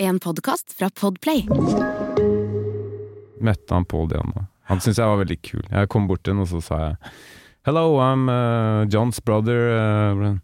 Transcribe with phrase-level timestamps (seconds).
[0.00, 1.40] En podkast fra Podplay.
[3.42, 4.44] Møtte han Paul Diano.
[4.70, 5.64] Han syntes jeg var veldig kul.
[5.72, 7.10] Jeg kom bort til ham og så sa jeg
[7.66, 9.72] Hello, I'm uh, John's brother.
[9.74, 10.36] Uh,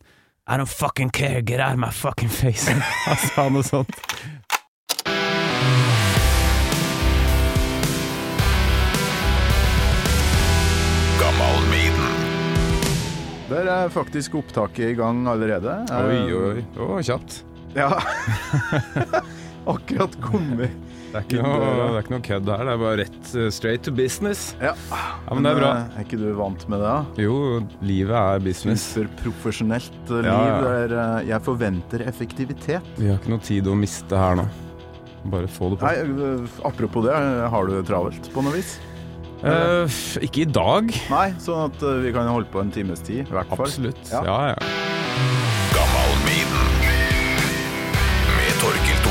[0.50, 2.66] I don't fucking care, get out of my fucking face.
[3.06, 3.94] Han sa noe sånt.
[13.54, 15.84] Der er faktisk opptaket i gang allerede.
[15.94, 17.02] Oi, oi, oi.
[17.06, 17.44] kjapt.
[17.76, 17.92] Ja.
[19.66, 20.70] Akkurat kommet.
[21.14, 23.44] Det er, ikke noe, det er ikke noe kødd her, det er bare rett uh,
[23.54, 24.40] straight to business.
[24.60, 24.72] Ja.
[24.90, 25.68] Ja, men det er bra.
[25.78, 26.90] eh, Er ikke du vant med det?
[26.90, 27.22] da?
[27.22, 27.36] Jo,
[27.86, 28.82] livet er business.
[28.96, 30.56] Superprofesjonelt eh, liv Ja, ja.
[30.66, 32.90] der eh, jeg forventer effektivitet.
[32.98, 34.48] Vi har ikke noe tid å miste her nå.
[35.32, 35.86] Bare få det på.
[35.86, 37.14] Nei, eh, apropos det,
[37.54, 38.74] har du det travelt på noe vis?
[39.44, 39.84] Uh,
[40.24, 40.88] ikke i dag.
[41.12, 43.66] Nei, sånn at eh, vi kan holde på en times tid, i hvert fall.
[43.68, 44.02] Absolutt.
[44.10, 44.24] Ja.
[44.24, 46.03] Ja, ja.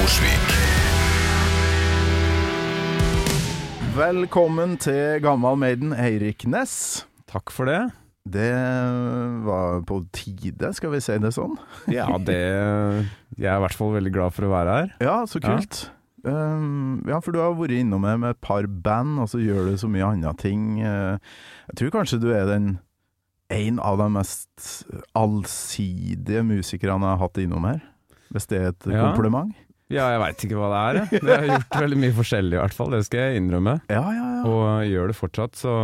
[0.03, 0.49] Thorsvik.
[3.95, 7.05] Velkommen til Gammal Maiden, Eirik Næss.
[7.31, 7.77] Takk for det.
[8.27, 8.49] Det
[9.45, 11.55] var på tide, skal vi si det sånn?
[11.95, 14.91] Ja, det Jeg er i hvert fall veldig glad for å være her.
[15.07, 15.85] Ja, så kult.
[16.27, 19.79] Um, ja, for du har vært innom med et par band, og så gjør du
[19.79, 20.81] så mye andre ting.
[20.83, 21.15] Uh,
[21.71, 22.73] jeg tror kanskje du er den
[23.55, 24.67] en av de mest
[25.15, 27.79] allsidige musikerne jeg har hatt innom her.
[28.33, 29.13] Hvis det er et Ja.
[29.13, 29.53] kompliment?
[29.93, 30.99] Ja, jeg veit ikke hva det er.
[31.13, 31.23] jeg.
[31.29, 32.95] Har gjort veldig mye forskjellig, i hvert fall.
[32.95, 33.77] Det skal jeg innrømme.
[33.93, 34.41] Ja, ja, ja.
[34.49, 35.77] Og gjør det fortsatt, så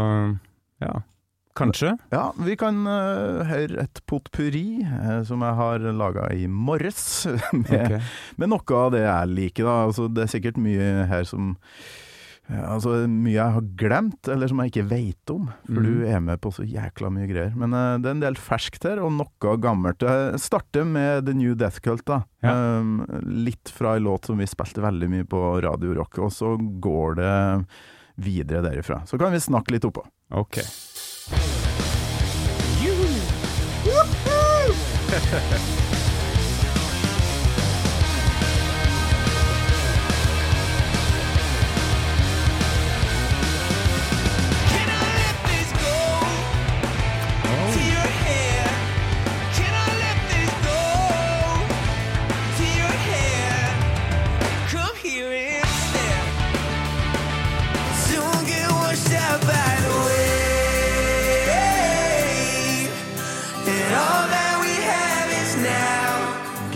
[0.81, 0.97] ja.
[1.59, 1.91] Kanskje.
[2.13, 7.01] Ja, vi kan uh, høre et potpurri uh, som jeg har laga i morges,
[7.65, 7.99] med, okay.
[8.39, 9.67] med noe av det jeg liker.
[9.67, 9.79] Da.
[9.89, 11.55] Altså, det er sikkert mye her som
[12.49, 15.49] Altså mye jeg har glemt, eller som jeg ikke veit om.
[15.67, 15.85] For mm.
[15.85, 17.53] du er med på så jækla mye greier.
[17.59, 20.01] Men uh, det er en del ferskt her, og noe gammelt.
[20.01, 22.23] Jeg starter med The New Death Cult, da.
[22.45, 22.55] Ja.
[22.79, 23.03] Um,
[23.45, 27.21] litt fra ei låt som vi spilte veldig mye på Radio Rock, og så går
[27.21, 27.37] det
[28.19, 29.03] videre derifra.
[29.05, 30.03] Så kan vi snakke litt oppå.
[30.33, 30.57] Ok.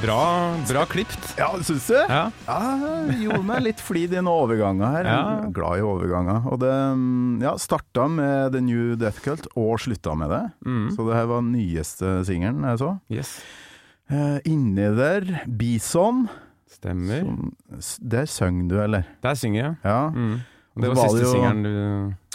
[0.00, 1.34] Bra, bra klipt.
[1.36, 1.94] Ja, syns du?
[1.94, 2.30] Ja.
[2.46, 2.60] Ja,
[3.20, 5.08] gjorde meg litt flid i noen overganger her.
[5.10, 5.24] Ja.
[5.52, 6.46] Glad i overganger.
[6.48, 10.40] Og det mm, ja, starta med The New Death Cult, og slutta med det.
[10.64, 10.86] Mm.
[10.94, 12.94] Så det her var nyeste singelen jeg så.
[13.12, 13.34] Yes.
[14.08, 15.28] Eh, inni der,
[15.60, 16.24] Bison.
[16.80, 17.20] Stemmer.
[17.26, 17.52] Som,
[18.00, 19.12] der synger du, eller?
[19.20, 19.76] Der synger jeg.
[19.84, 20.00] Ja.
[20.16, 20.34] Mm.
[20.80, 21.74] Det det var var siste singelen du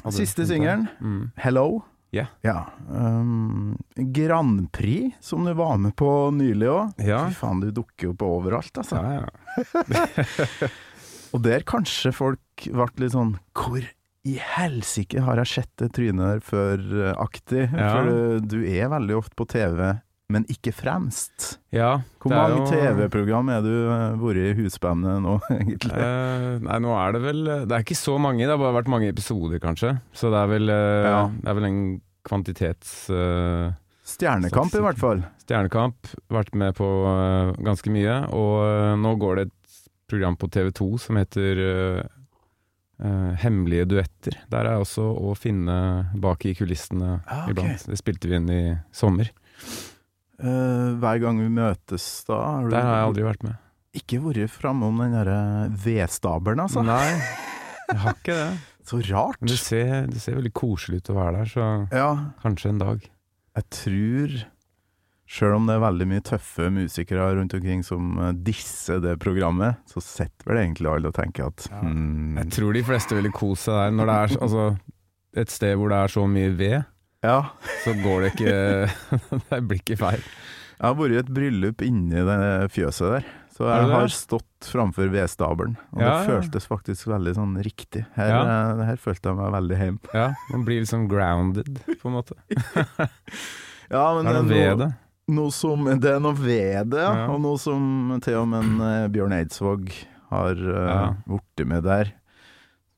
[0.06, 0.88] hadde Siste singelen.
[1.02, 1.22] Mm.
[1.42, 1.68] Hello.
[2.16, 2.26] Ja.
[2.46, 2.58] Ja.
[2.90, 3.76] Um,
[4.16, 7.04] Grand Prix, som du var med på nylig òg.
[7.04, 7.26] Ja.
[7.30, 9.02] Fy faen, du dukker jo på overalt, altså.
[9.04, 10.72] Ja, ja.
[11.36, 13.84] Og der kanskje folk ble litt sånn Hvor
[14.26, 17.68] i helsike har jeg sett det trynet der før-aktig?
[17.76, 19.84] For uh, du er veldig ofte på TV,
[20.34, 21.60] men ikke fremst.
[21.76, 25.92] ja Hvor mange jo- TV-program er du uh, vært i husbandet nå, egentlig?
[25.94, 28.90] Eh, nei, nå er det vel Det er ikke så mange, det har bare vært
[28.90, 29.94] mange episoder, kanskje.
[30.18, 31.20] Så det er vel, eh, Ja.
[31.30, 31.82] det er vel en
[32.26, 32.96] kvantitets...
[33.14, 33.74] eh,
[34.06, 35.22] Stjernekamp, i hvert fall.
[35.42, 38.18] Stjernekamp, vært med på eh, ganske mye.
[38.38, 39.80] Og eh, nå går det et
[40.10, 42.04] program på TV2 som heter eh,
[43.02, 44.38] eh, Hemmelige duetter.
[44.54, 45.78] Der er også å finne
[46.22, 47.56] bak i kulissene Ah, ok.
[47.56, 47.88] iblant.
[47.90, 48.62] Det spilte vi inn i
[48.94, 49.30] sommer.
[50.42, 53.60] Uh, hver gang vi møtes da har Der har jeg aldri vært med.
[53.96, 55.38] ikke vært framom den derre
[55.86, 56.84] vedstabelen, altså.
[56.84, 57.14] Nei,
[57.92, 58.50] jeg har ikke det.
[58.86, 59.40] Så rart.
[59.42, 62.10] Men det ser, det ser veldig koselig ut å være der, så Ja,
[62.44, 63.08] kanskje en dag.
[63.56, 64.36] jeg tror
[65.26, 69.80] Sjøl om det er veldig mye tøffe musikere rundt omkring som eh, disser det programmet,
[69.90, 73.66] så sitter vel egentlig alle og tenker at hmm, Jeg tror de fleste ville kose
[73.66, 73.96] seg der.
[73.98, 74.66] Når det er altså,
[75.42, 76.86] et sted hvor det er så mye ved,
[77.26, 77.40] Ja.
[77.84, 78.54] så går det ikke
[79.50, 80.22] Det blir ikke feil.
[80.76, 82.40] Jeg har vært i et bryllup inni det
[82.76, 83.28] fjøset der.
[83.56, 83.94] Så jeg det?
[83.96, 88.02] har stått framfor vedstabelen, og Ja, det føltes faktisk veldig sånn riktig.
[88.18, 88.42] Her, Ja.
[88.76, 90.12] eh, her følte jeg meg veldig hjemme.
[90.14, 92.36] Ja, man blir liksom grounded, på en måte.
[93.90, 94.92] Ja, men Det er noe det.
[95.36, 97.28] Noe som, det er noe ved det, ja.
[97.34, 99.88] Og noe som til og med en, eh, Bjørn Eidsvåg
[100.32, 101.02] har uh, Ja.
[101.26, 102.12] blitt med der.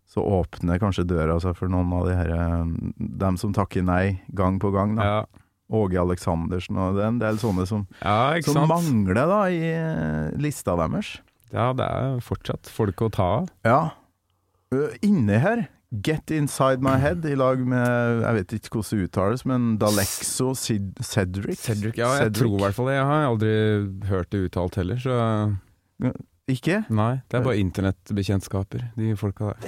[0.07, 2.71] Så åpner kanskje døra seg for noen av de her eh,
[3.21, 4.95] Dem som takker nei gang på gang.
[4.97, 5.19] da Ja,
[5.67, 10.29] Åge Aleksandersen og det er en del sånne som, ja som mangler da i eh,
[10.39, 11.17] lista deres.
[11.51, 13.49] Ja, det er fortsatt folk å ta av.
[13.67, 13.81] Ja.
[15.03, 19.43] Inni her Get Inside My Head i lag med Jeg vet ikke hvordan det uttales,
[19.47, 21.59] men Dalexo Cedric.
[21.61, 22.97] Cedric, ja, jeg tror i hvert fall det.
[22.97, 23.53] Jeg har aldri
[24.09, 25.19] hørt det uttalt heller, så
[26.47, 26.85] Ikke?
[26.87, 27.17] nei.
[27.27, 29.65] Det er bare internettbekjentskaper, de folka der.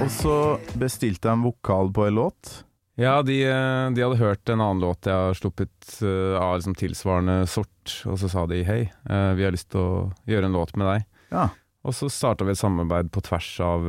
[0.00, 0.36] Og så
[0.78, 2.52] bestilte jeg en vokal på en låt.
[3.00, 6.78] Ja, de, eh, de hadde hørt en annen låt jeg har sluppet eh, av liksom
[6.78, 10.54] tilsvarende sort, og så sa de hei, eh, vi har lyst til å gjøre en
[10.58, 11.10] låt med deg.
[11.34, 11.48] Ja.
[11.82, 13.86] Og så starta vi et samarbeid på tvers av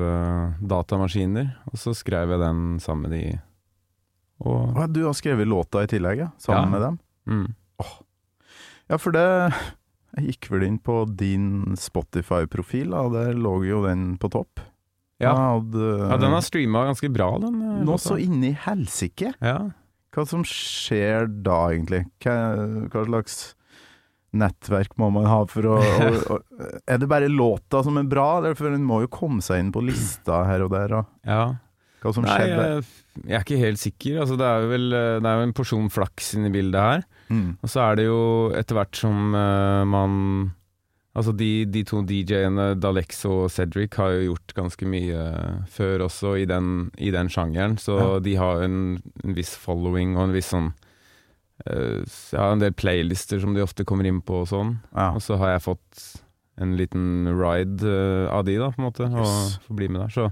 [0.64, 3.51] datamaskiner, og så skrev jeg den sammen med de.
[4.42, 6.30] Og Og du har skrevet låta i tillegg, ja?
[6.42, 6.72] Sammen Ja.
[6.74, 7.00] med dem?
[7.28, 7.54] mm,
[8.90, 9.54] Ja, for det
[10.18, 14.60] Jeg gikk vel inn på din Spotify-profil, og der lå jo den på topp.
[15.22, 15.32] ja.
[15.34, 17.62] Hadde, ja, den har streama ganske bra, den.
[17.62, 17.86] Låta.
[17.86, 19.34] Nå så inni helsike!
[19.40, 19.70] Ja.
[20.12, 22.02] Hva som skjer da, egentlig?
[22.20, 22.36] Hva,
[22.92, 23.54] hva slags
[24.34, 26.40] nettverk må man ha for å, å, å
[26.92, 29.72] Er det bare låta som er bra, eller for den må jo komme seg inn
[29.72, 31.56] på lista her og der, og ja.
[32.02, 32.64] Hva som Nei, skjedde?
[32.68, 32.86] jeg,
[33.28, 34.16] jeg er ikke helt sikker.
[34.24, 37.04] Altså, det er jo vel eh, det er en porsjon flaks inni bildet her.
[37.30, 37.46] Mm.
[37.62, 38.22] Og så er det jo
[38.58, 40.18] etter hvert som uh, man
[41.12, 45.26] Altså de, de to DJ-ene, Dalex og Cedric, har jo gjort ganske mye
[45.68, 48.20] før også i den, i den sjangeren, så Ja.
[48.24, 48.78] de har en,
[49.26, 50.70] en viss following og en viss sånn
[51.68, 52.00] uh,
[52.32, 54.78] Ja, en del playlister som de ofte kommer inn på og sånn.
[54.96, 55.10] Ja.
[55.12, 56.06] Og så har jeg fått
[56.62, 59.20] en liten ride uh, av de, da, på en måte, Yes.
[59.60, 60.16] og får bli med der.
[60.16, 60.30] Så.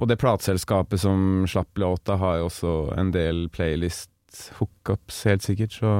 [0.00, 5.90] Og det plateselskapet som slapp låta, har jo også en del playlist-hookups, helt sikkert, så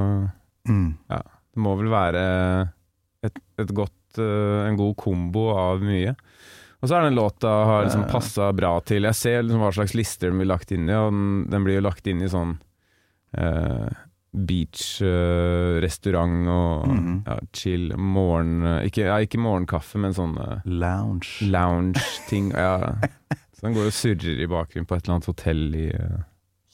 [0.69, 0.95] Mm.
[1.09, 1.23] det
[1.57, 2.71] må vel være
[3.25, 6.15] et, et godt, uh, en god kombo av mye.
[6.83, 9.93] Og så er den låta har liksom passa bra til Jeg ser liksom hva slags
[9.95, 12.55] lister den blir lagt inn i, og den, den blir jo lagt inn i sånn
[13.37, 13.89] uh,
[15.11, 17.23] beach-restaurant og Mhm.
[17.27, 18.63] ja, chill morgen...
[18.63, 21.29] eh, Ikke, ja, ikke morgenkaffe, men sånn eh, Lounge.
[21.43, 22.51] lounge-ting.
[22.53, 22.95] Ja.
[23.61, 26.23] Så den går og surrer i bakgrunnen på et eller annet hotell i uh,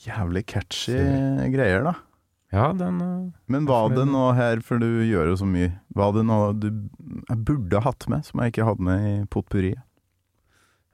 [0.06, 0.94] Jævlig catchy
[1.50, 1.96] greier, da.
[2.54, 6.14] Ja, den uh, Men var det noe her, for du gjør jo så mye, var
[6.14, 9.82] det noe du jeg burde hatt med, som jeg ikke hadde med i potpurriet?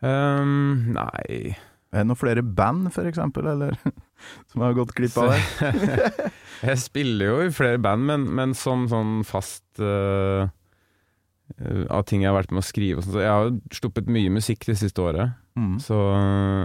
[0.01, 1.53] Um, Nei
[1.93, 3.77] Er det noen flere band, for eksempel, eller
[4.51, 6.33] som har gått glipp av det?
[6.63, 10.49] Jeg spiller jo i flere band, men, men som sånn fast eh,
[11.91, 13.17] Av ting jeg har vært med å skrive sånn.
[13.17, 15.35] Så jeg har jo sluppet mye musikk det siste året.
[15.59, 15.75] Mm.
[15.85, 15.97] Så,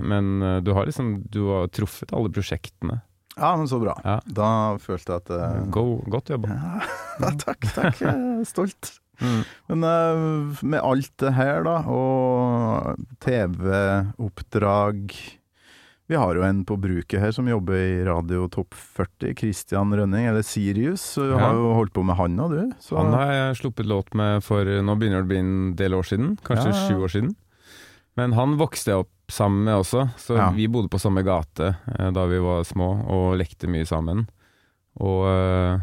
[0.08, 3.02] men eh, du har liksom Du har truffet alle prosjektene.
[3.38, 3.94] Ja, men så bra.
[4.04, 4.16] Ja.
[4.26, 4.52] Da
[4.82, 6.56] følte jeg at uh, Go, godt jobba.
[6.56, 8.00] Ja, takk, takk.
[8.02, 8.96] Jeg er stolt.
[9.22, 9.44] Mm.
[9.70, 15.14] Men uh, med alt det her, da, og TV-oppdrag
[16.08, 20.30] Vi har jo en på bruket her som jobber i Radio Topp 40, Christian Rønning,
[20.30, 21.02] eller Sirius.
[21.18, 21.40] Så Du Ja.
[21.50, 22.72] har jo holdt på med han òg, du.
[22.80, 25.94] Så Han har jeg sluppet låt med for Nå begynner det å bli en del
[25.94, 26.38] år siden.
[26.42, 27.36] Kanskje sju år siden.
[28.18, 30.50] Men han vokste jeg opp sammen med også, så Ja.
[30.56, 34.26] vi bodde på samme gate eh, da vi var små og lekte mye sammen.
[35.04, 35.80] Og eh,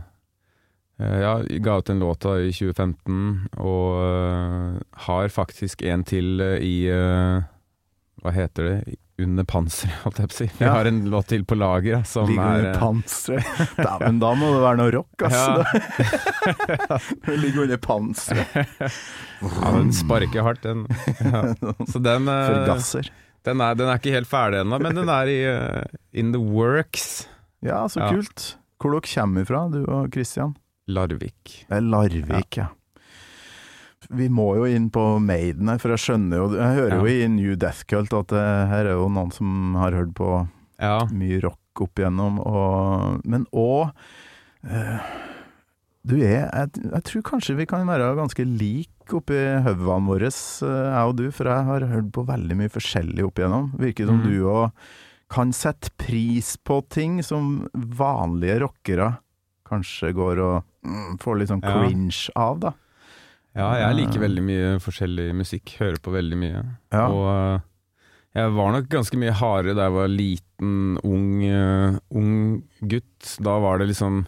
[0.98, 6.40] eh, ja, ga ut en låt da i 2015, og eh, har faktisk en til
[6.40, 7.42] eh, i eh,
[8.24, 8.96] Hva heter det?
[9.22, 10.46] Under panseret, holdt jeg på å si.
[10.58, 10.72] Vi Ja.
[10.74, 13.44] har en låt til på lager som ligger er under eh, panseret.
[13.86, 15.36] Dæven, da må det være noe rock, ass.
[15.38, 16.98] Ja.
[17.26, 18.66] Det ligger under panseret.
[19.44, 20.86] Ja, den sparker hardt, den.
[21.20, 21.40] Ja.
[21.90, 23.10] Så den, eh, Forgasser.
[23.44, 25.82] den, er, den er ikke helt ferdig ennå, men den er i eh,
[26.16, 27.26] in the works.
[27.62, 28.08] Ja, så Ja.
[28.14, 28.54] kult.
[28.80, 30.54] Hvor dere kommer fra, du og Christian?
[30.88, 31.66] Larvik.
[31.68, 32.66] Det er Larvik, ja.
[34.10, 37.28] Vi må jo inn på Maiden her, for jeg skjønner jo Jeg hører jo i
[37.32, 40.30] New Death Cult at det her er jo noen som har hørt på
[40.82, 41.04] Ja.
[41.12, 43.90] mye rock opp igjennom, og, men òg
[46.04, 50.68] Du er jeg, jeg tror kanskje vi kan være ganske like oppi hodene våre, eh,
[50.68, 53.70] jeg og du, for jeg har hørt på veldig mye forskjellig opp igjennom.
[53.80, 54.28] Virker som mm.
[54.28, 54.86] du òg
[55.32, 59.14] kan sette pris på ting som vanlige rockere
[59.68, 60.56] kanskje går og
[60.86, 61.74] mm, får litt sånn Ja.
[61.80, 62.72] cringe av, da.
[63.54, 65.76] Ja, jeg liker veldig mye forskjellig musikk.
[65.80, 66.62] Hører på veldig mye.
[66.92, 67.04] Ja.
[67.08, 67.60] Og eh,
[68.34, 70.72] Jeg var nok ganske mye hardere da jeg var liten,
[71.06, 72.32] ung, uh, ung
[72.82, 73.36] gutt.
[73.44, 74.24] Da var det liksom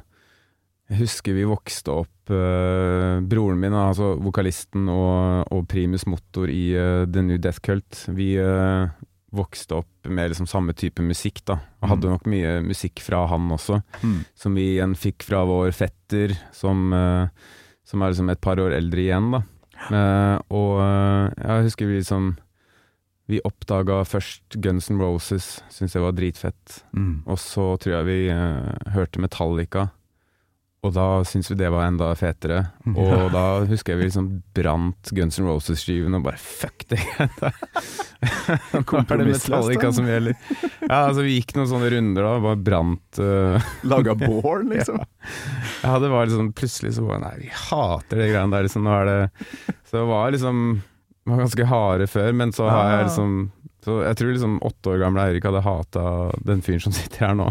[0.91, 6.69] Jeg husker vi vokste opp uh, Broren min, altså vokalisten og, og primus motor i
[6.79, 8.87] uh, The New Death Cult, vi eh,
[9.37, 11.57] vokste opp med liksom samme type musikk, da.
[11.83, 12.13] Og hadde Mm.
[12.15, 14.21] nok mye musikk fra han også, Mm.
[14.39, 17.27] som vi igjen fikk fra vår fetter, som, eh,
[17.87, 19.43] som er liksom et par år eldre igjen, da.
[19.91, 22.31] Uh, og eh, jeg husker vi liksom
[23.29, 26.77] Vi oppdaga først Guns N' Roses, syntes jeg var dritfett.
[26.95, 27.27] Mm.
[27.27, 29.89] Og så tror jeg vi uh, hørte Metallica,
[30.85, 32.61] og da syntes vi det var enda fetere.
[33.01, 37.01] Og da husker jeg vi liksom brant Guns N' Roses-skiven og bare fuck det.
[38.77, 40.37] Nå er det Metallica som gjelder.
[40.85, 45.01] Ja, altså vi gikk noen sånne runder da, bare brant uh, Laga bål, liksom.
[45.83, 48.87] Ja, det var liksom plutselig så var det, Nei, vi hater de greiene der, liksom.
[48.87, 49.19] Nå er det
[49.89, 50.63] Så det var liksom
[51.27, 53.33] var ganske harde før, men så har jeg liksom
[53.87, 56.03] så jeg tror liksom åtte år gamle Eirik hadde hata
[56.43, 57.45] den fyren som sitter her nå.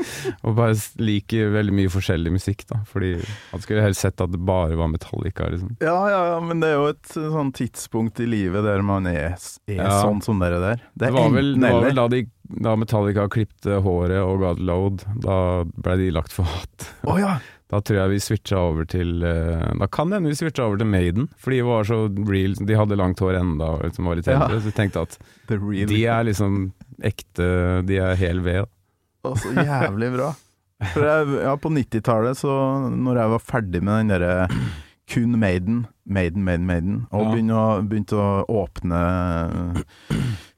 [0.46, 2.78] og bare liker veldig mye forskjellig musikk, da.
[2.88, 3.10] Fordi
[3.50, 5.74] han skulle helst sett at det bare var Metallica, liksom.
[5.84, 9.06] Ja, ja, ja, men det er jo et eh, sånn tidspunkt i livet der man
[9.10, 9.36] er,
[9.68, 9.98] er Ja.
[10.00, 10.80] sånn som dere der.
[10.94, 12.22] Det Det var vel, det var vel da, de,
[12.68, 15.38] da Metallica klippte håret og ga det load, da
[15.76, 16.88] ble de lagt for hat.
[17.04, 17.36] Oh, ja!
[17.72, 20.76] Da tror jeg vi switcha over til eh, Da kan det hende vi switcha over
[20.82, 22.52] til Maiden, for de var så real.
[22.68, 24.44] De hadde langt hår enda og liksom var litt Ja.
[24.52, 26.62] så jeg tenkte at de er liksom
[27.02, 27.46] ekte
[27.88, 28.68] De er hel ved.
[29.24, 30.30] Å, så jævlig bra.
[30.92, 32.52] For jeg, ja, på 90-tallet, så
[32.90, 34.48] når jeg var ferdig med den derre
[35.12, 37.30] kun Maiden, Maiden, Maiden, Maiden, og Ja.
[37.34, 38.28] begynte, å, begynte å
[38.62, 39.00] åpne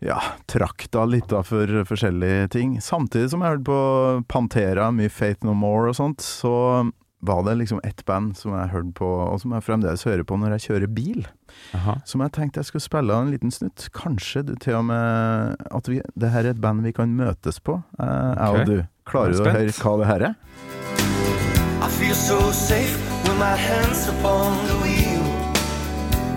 [0.05, 0.19] ja,
[0.51, 3.79] trakta litt da for forskjellige ting, samtidig som jeg hørte på
[4.31, 6.53] Pantera, mye Faith No More og sånt, så
[7.25, 10.37] var det liksom ett band som jeg hørte på, og som jeg fremdeles hører på
[10.41, 11.23] når jeg kjører bil
[11.77, 11.95] Aha.
[12.05, 13.87] som jeg tenkte jeg skulle spille av en liten snutt.
[13.97, 17.61] Kanskje du til og med at vi, det her er et band vi kan møtes
[17.65, 18.59] på, eh, jeg Ok.
[18.61, 18.77] og du.
[19.09, 20.35] Klarer du å høre hva det her er?
[21.85, 25.25] I feel so safe with my hands upon the wheel.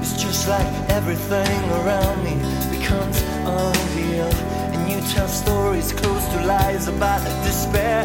[0.01, 2.35] It's just like everything around me
[2.71, 4.31] becomes unreal.
[4.73, 8.03] And you tell stories close to lies about despair.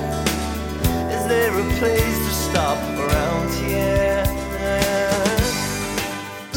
[1.32, 4.24] There a place to stop around here?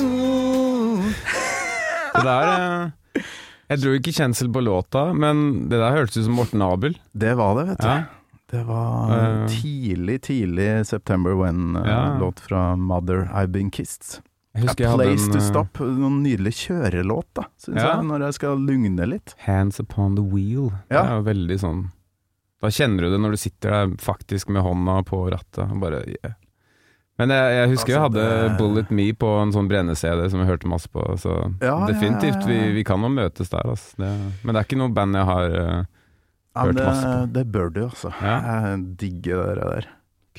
[0.03, 0.99] Ooh.
[2.15, 3.29] Det der eh,
[3.71, 6.97] Jeg dro ikke kjensel på låta, men det der hørtes ut som Morten Abel.
[7.15, 7.87] Det var det, vet du.
[7.87, 8.03] Ja.
[8.51, 9.47] Det var Eh.
[9.49, 12.47] tidlig, tidlig September When-låt Ja.
[12.49, 14.19] fra Mother I've Been Kissed.
[14.55, 15.79] A husker jeg hadde Place en to eh, Stop.
[15.79, 17.95] Noen nydelig kjørelåt, da, syns Ja.
[17.95, 19.35] jeg, når jeg skal lugne litt.
[19.47, 20.71] Hands Upon The Wheel.
[20.91, 21.01] Ja.
[21.01, 21.85] Det er jo veldig sånn
[22.61, 25.73] Da kjenner du det når du sitter der faktisk med hånda på rattet.
[25.81, 26.33] Bare, yeah.
[27.19, 30.39] Men jeg, jeg husker jeg Altså, hadde det- Bullet Me på en sånn brenne-CD som
[30.41, 32.41] jeg hørte masse på, så Ja, definitivt.
[32.43, 32.63] ja, ja.
[32.65, 33.95] Vi, vi kan jo møtes der, altså.
[33.97, 34.09] Det,
[34.43, 35.85] men det er ikke noe band jeg har eh,
[36.55, 37.33] Ja, det, Hørt masse på.
[37.33, 38.11] det bør du, altså.
[38.21, 38.35] Ja.
[38.67, 39.87] Jeg digger det der.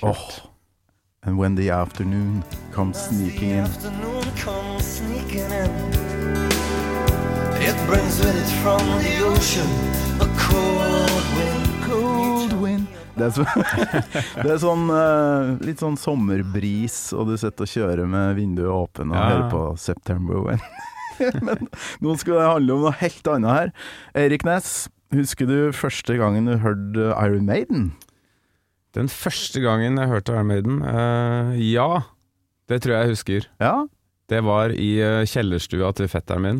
[0.00, 0.42] kult.
[0.44, 0.50] Oh.
[1.22, 3.64] And when the afternoon comes sneaking The in.
[3.64, 5.70] afternoon comes sneaking in.
[7.66, 9.66] It brings with it from the ocean
[10.20, 11.65] a cold wind.
[13.16, 13.44] Det er, så,
[14.44, 19.08] det er sånn eh, litt sånn sommerbris, og du sitter og kjører med vinduet åpent
[19.12, 19.28] og Ja.
[19.30, 20.66] hører på September Wind.
[21.46, 21.68] Men
[22.04, 23.70] nå skal det handle om noe helt annet her.
[24.20, 24.74] Eirik Næss,
[25.16, 27.86] husker du første gangen du hørte Iron Maiden?
[28.96, 32.02] Den første gangen jeg hørte Iron Maiden, Uh, ja,
[32.68, 33.48] det tror jeg jeg husker.
[33.62, 33.74] Ja?
[34.28, 36.56] Det var i eh, kjellerstua til fetteren min.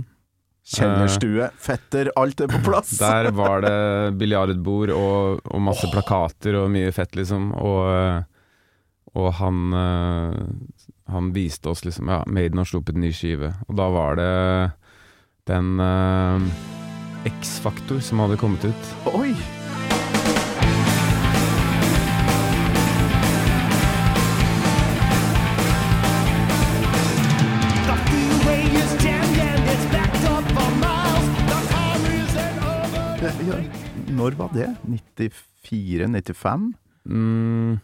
[0.67, 2.97] Kjellerstue, fetter, alt er på plass.
[3.03, 7.53] Der var det biljardbord og, og masse plakater og mye fett, liksom.
[7.55, 8.25] Og, eh,
[9.17, 10.41] og han eh,
[11.15, 13.55] Han viste oss liksom Ja, Maiden har sluppet ny skive.
[13.69, 14.33] Og da var det
[15.47, 16.43] den uh,
[17.31, 18.91] X-Faktor som hadde kommet ut.
[19.15, 19.31] Oi!
[34.27, 34.67] Når var det?
[35.63, 36.73] 94-95?
[37.07, 37.77] Mm,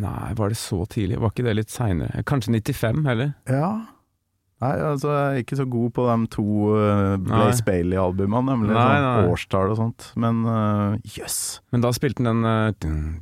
[0.00, 1.18] nei, var det så tidlig?
[1.20, 2.22] Var ikke det litt seinere?
[2.24, 3.34] Kanskje 95, heller?
[3.50, 3.68] Ja.
[4.64, 8.84] Nei, altså jeg er ikke så god på de to uh, Blaze Bailey-albumene, nemlig nei,
[9.02, 11.10] sånn årstall og sånt, men eh, jøss.
[11.12, 11.36] Uh, yes.
[11.74, 13.20] Men da spilte den eh, den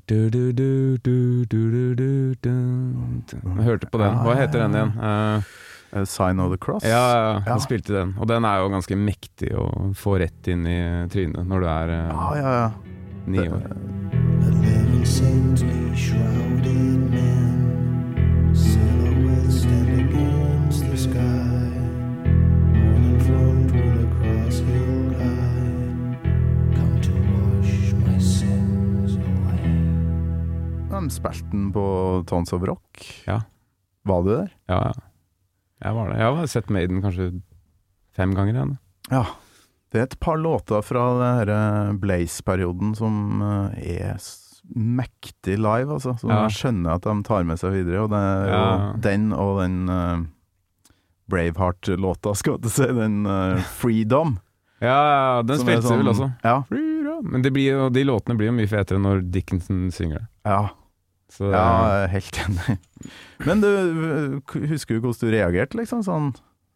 [3.42, 4.22] uh, Hørte på den.
[4.22, 4.94] Hva heter den igjen?
[5.02, 5.42] Uh,
[5.92, 6.86] 'Sign of the Cross'?
[6.88, 7.58] Ja, ja, han ja.
[7.60, 8.14] spilte den.
[8.18, 10.80] Og den er jo ganske mektig å få rett inn i
[11.12, 12.70] trynet når du er eh, ja, ja, ja.
[13.26, 13.66] ni år.
[30.92, 31.86] De spilte på
[32.26, 33.06] Tons of Rock.
[33.26, 33.42] Ja.
[34.08, 34.52] Var du der?
[34.70, 35.11] Ja, ja.
[35.82, 36.18] Jeg var det.
[36.20, 37.30] Jeg har sett Maiden kanskje
[38.16, 38.76] fem ganger igjen.
[39.10, 39.24] Ja.
[39.92, 41.56] Det er et par låter fra denne
[41.90, 44.20] eh, Blaze-perioden som eh, er
[44.72, 46.14] mektig live, altså.
[46.20, 46.44] Som Ja.
[46.46, 48.04] jeg skjønner at de tar med seg videre.
[48.06, 50.22] Og det er jo den og den uh,
[51.32, 52.88] Braveheart-låta, skal jeg til si.
[52.96, 54.36] Den uh, Freedom.
[54.82, 56.30] Ja, ja, den spilte vi vel sånn- også.
[56.46, 56.56] Ja.
[56.70, 57.26] Freedom.
[57.32, 60.28] Men det blir, og de låtene blir jo mye fetere når Dickinson synger det.
[60.48, 60.62] ja.
[61.32, 61.66] Så Ja,
[62.04, 62.78] er helt enig.
[63.48, 63.70] Men du,
[64.68, 66.02] husker du hvordan du reagerte, liksom?
[66.06, 66.32] Sånn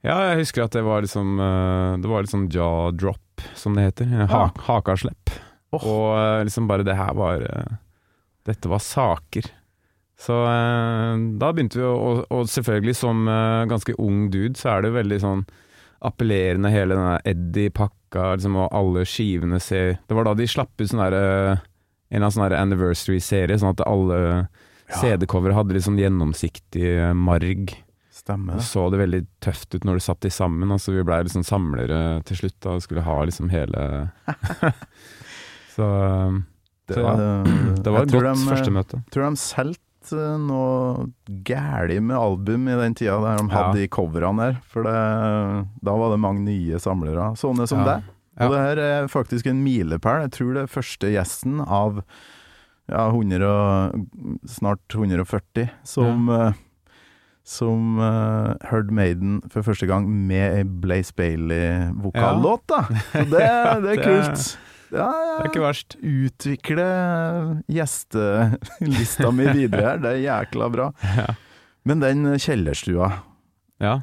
[0.07, 3.75] ja, jeg husker at det var liksom eh, Det var litt sånn jaw drop, som
[3.75, 4.11] det heter.
[4.15, 4.43] Ha, Ja.
[4.69, 5.33] Hakaslepp.
[5.75, 5.83] Oh.
[5.83, 7.77] Og eh, liksom bare det her var eh,
[8.47, 9.49] Dette var saker.
[10.21, 11.97] Så eh, da begynte vi å
[12.31, 15.47] Og, selvfølgelig som eh, ganske ung dude, så er det veldig sånn
[16.07, 20.77] appellerende hele den der Eddie-pakka, liksom, og alle skivene ser Det var da de slapp
[20.79, 21.57] ut sånn derre
[22.11, 24.49] en eller annen sånn anniversary-serie, sånn at alle
[24.89, 24.95] Ja.
[25.01, 27.73] CD-covere hadde litt sånn gjennomsiktig eh, marg.
[28.17, 30.71] Stemmer Og så det veldig tøft ut når du satt de sammen.
[30.73, 34.11] Altså vi blei liksom samlere til slutt da, og skulle ha liksom hele
[35.77, 36.45] Så um,
[36.89, 37.13] Det Så ja.
[37.13, 37.45] var,
[37.85, 39.03] det var et godt de, første møte.
[39.13, 39.83] tror de solgte
[40.23, 41.09] eh, noe
[41.47, 43.81] gæli med album i den tida der de hadde Ja.
[43.83, 44.61] de coverne der.
[44.71, 44.97] For det,
[45.83, 47.33] da var det mange nye samlere.
[47.37, 47.97] Sånne som Ja.
[47.97, 48.13] deg.
[48.37, 50.26] Og det her er faktisk en milepæl.
[50.26, 52.02] Jeg tror det er første gjesten av
[52.90, 54.07] ja, 100 og,
[54.50, 56.52] snart 140 som ja.
[57.47, 62.81] som uh, hørte Maiden for første gang med ei Blaze Bailey-vokallåt, da.
[63.12, 63.43] Så det,
[63.87, 64.47] Det er- kult.
[64.95, 65.37] Ja, ja.
[65.37, 65.97] Det er ikke verst.
[65.99, 66.85] Utvikle
[67.71, 70.90] gjestelista mi videre her, det er jækla bra.
[71.16, 71.33] Ja.
[71.87, 73.12] Men den kjellerstua,
[73.78, 74.00] ja.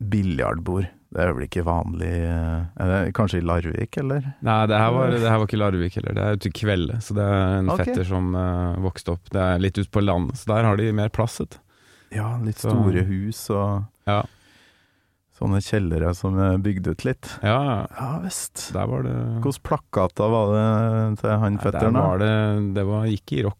[0.00, 4.24] biljardbord, det er vel ikke vanlig eh, det Kanskje i Larvik, eller?
[4.42, 6.16] Nei, det her, var, det her var ikke Larvik heller.
[6.16, 6.96] Det er ute i Kvelde.
[7.06, 7.86] Så det er en okay.
[7.86, 9.30] fetter som uh, vokste opp.
[9.30, 11.38] Det er litt ute på landet, så der har de mer plass.
[11.40, 11.58] vet.
[12.14, 14.24] Ja, litt Så- store hus og Ja.
[15.38, 17.30] sånne kjellere som er bygd ut litt.
[17.42, 18.72] ja, Ja visst.
[18.74, 21.94] der var det Hvilke plakater var det til han Der fetteren?
[21.94, 23.58] var det Det var, gikk i rock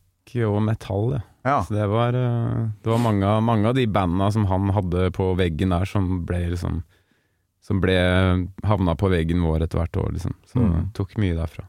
[0.50, 1.22] og metall, det.
[1.44, 1.62] Ja.
[1.62, 5.36] Så det var, eh, det var mange, mange av de banda som han hadde på
[5.36, 6.82] veggen der, som ble liksom
[7.64, 7.94] Som ble
[8.68, 10.34] havna på veggen vår etter hvert år, liksom.
[10.50, 10.90] Så Mm.
[10.92, 11.64] tok mye derfra.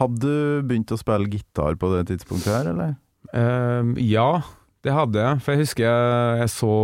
[0.00, 2.96] Hadde du begynt å spille gitar på det tidspunktet her, eller?
[3.32, 4.42] Uh, ja,
[4.82, 5.40] det hadde jeg.
[5.42, 6.74] For jeg husker jeg, jeg så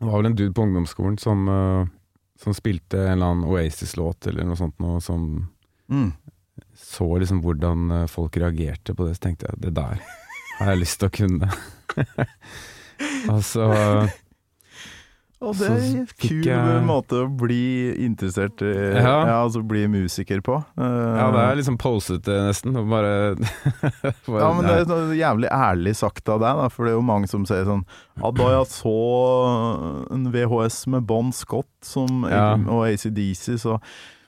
[0.00, 1.84] Det var vel en dude på ungdomsskolen som, uh,
[2.40, 5.50] som spilte en eller annen Oasis-låt eller noe sånt, noe som
[5.90, 6.12] Mm.
[6.74, 10.00] så liksom hvordan eh, folk reagerte på det, så tenkte jeg det der
[10.58, 11.48] har jeg lyst til å kunne.
[13.32, 13.66] og så
[15.40, 19.14] Og det er en kul jeg- måte å bli interessert i, Ja.
[19.24, 19.36] ja.
[19.46, 20.58] altså bli musiker på.
[20.76, 22.74] Ja, det er liksom posete nesten.
[22.90, 23.36] Bare,
[24.28, 26.98] bare Ja, men det er sånn jævlig ærlig sagt av deg, da, for det er
[26.98, 27.86] jo mange som sier sånn
[28.20, 28.94] Ja, da jeg så
[30.12, 32.52] en VHS med Bon Scott som, Ja.
[32.68, 33.80] og ACDC, så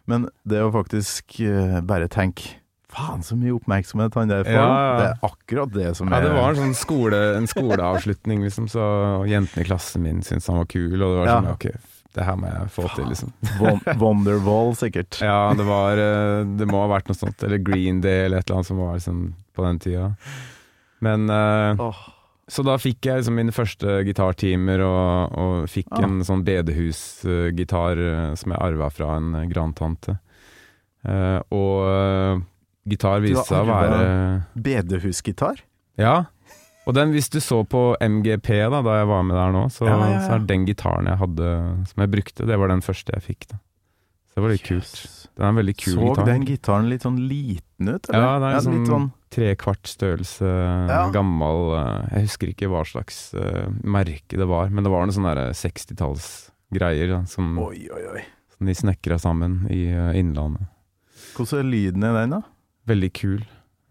[0.09, 2.57] Men det å faktisk eh, bare tenke
[2.93, 4.53] Faen, så mye oppmerksomhet han der får.
[4.53, 4.91] Ja, ja.
[4.99, 8.67] Det er akkurat det som er Ja, det var en sånn skole, en skoleavslutning, liksom,
[8.69, 8.83] så
[9.31, 11.39] jentene i klassen min syntes han var kul, og det var Ja.
[11.41, 11.67] sånn ok,
[12.13, 13.33] det her må jeg få til, liksom.
[14.03, 15.17] Wonderwall, sikkert.
[15.25, 18.51] Ja, det var eh, Det må ha vært noe sånt, eller Green Day eller et
[18.51, 19.23] eller annet som var liksom
[19.57, 20.11] på den tida.
[21.01, 22.03] Men uh, oh.
[22.53, 26.03] Så da fikk jeg liksom mine første gitartimer, og, og fikk Ah.
[26.05, 30.19] en sånn bedehusgitar eh, som jeg arva fra en grandtante.
[31.07, 32.43] Uh, og
[32.89, 34.05] gitar viste seg å være
[34.55, 35.63] Bedehusgitar?
[36.01, 36.25] Ja.
[36.87, 39.87] Og den, hvis du så på MGP da Da jeg var med der nå, så,
[39.87, 40.23] Ja, ja, ja.
[40.27, 41.51] så er den gitaren jeg hadde
[41.93, 43.47] som jeg brukte, det var den første jeg fikk.
[43.53, 43.59] da
[44.33, 45.03] Så det var litt kult.
[45.33, 46.27] Den er en veldig kul Så gitar.
[46.29, 48.21] den gitaren litt sånn liten ut, eller?
[48.21, 50.51] Ja, det er en sånn, sånn trekvart størrelse,
[51.15, 55.17] gammel eh, Jeg husker ikke hva slags uh, merke det var, men det var noen
[55.17, 58.25] sånne 60-tallsgreier da, som, Oi, oi, oi.
[58.57, 60.69] som de snekra sammen i uh, Innlandet.
[61.33, 62.43] Hvordan er lyden i den, da?
[62.89, 63.41] Veldig kul.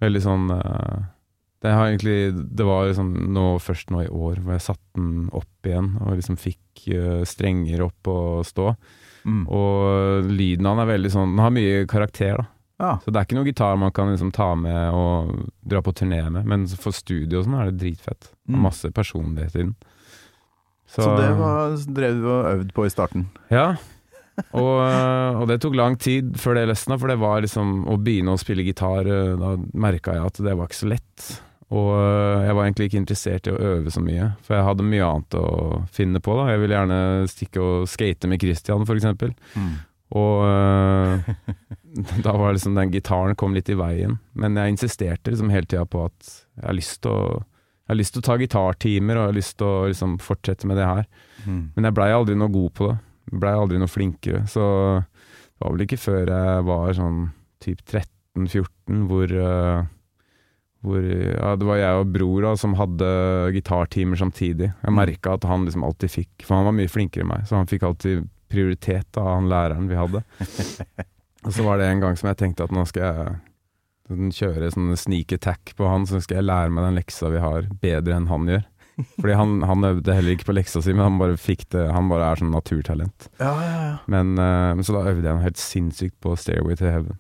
[0.02, 1.04] Veldig sånn uh,
[1.62, 5.28] Det har egentlig Det var liksom nå, først nå i år hvor jeg satte den
[5.38, 8.72] opp igjen og liksom fikk uh, strenger opp og stå.
[9.24, 9.44] Mm.
[9.54, 12.48] Og lyden av den er veldig sånn Den har mye karakter, da.
[12.82, 12.96] Ja.
[13.06, 16.24] Så det er ikke noe gitar man kan liksom ta med og dra på turné
[16.34, 18.32] med, men for studio og sånn er det dritfett.
[18.50, 18.64] Og Mm.
[18.66, 19.76] masse personlighet i den.
[20.90, 23.28] Så, det var, drev du og øvde på i starten?
[23.54, 23.76] Ja.
[24.58, 27.98] Og, øh, og det tok lang tid før det løsna, for det var liksom Å
[28.02, 31.28] begynne å spille gitar, øh, da merka jeg at det var ikke så lett.
[31.72, 34.88] Og øh, jeg var egentlig ikke interessert i å øve så mye, for jeg hadde
[34.88, 35.46] mye annet å
[35.94, 36.36] finne på.
[36.40, 37.00] da Jeg ville gjerne
[37.32, 39.36] stikke og skate med Christian, for eksempel.
[40.12, 40.44] Og
[42.26, 44.18] da var liksom den gitaren kom litt i veien.
[44.36, 47.24] Men jeg insisterte liksom hele tida på at jeg har lyst til å
[47.92, 50.68] jeg har lyst til å ta gitartimer og jeg har lyst til å liksom fortsette
[50.70, 51.08] med det her.
[51.44, 51.64] Mm.
[51.76, 52.94] Men jeg blei aldri noe god på det.
[53.32, 54.44] Blei aldri noe flinkere.
[54.50, 54.64] Så
[55.02, 57.24] det var vel ikke før jeg var sånn
[57.62, 59.90] typ 13-14 hvor eh,
[60.82, 63.08] hvor ja, Det var jeg og bror da, som hadde
[63.54, 64.72] gitartimer samtidig.
[64.82, 67.60] Jeg merka at han liksom alltid fikk For han var mye flinkere enn meg, så
[67.60, 70.24] han fikk alltid prioritet av han læreren vi hadde.
[71.46, 74.92] og så var det en gang som jeg tenkte at nå skal jeg kjøre sånn
[75.00, 78.28] sneak attack på han, så skal jeg lære meg den leksa vi har, bedre enn
[78.28, 78.66] han gjør.
[79.18, 82.28] Fordi han, han øvde heller ikke på leksa si, men han bare det Han bare
[82.32, 83.30] er sånn naturtalent.
[83.40, 83.94] Ja, ja, ja.
[84.12, 87.18] Men, uh, men så da øvde jeg noe helt sinnssykt på Stairway to Heaven.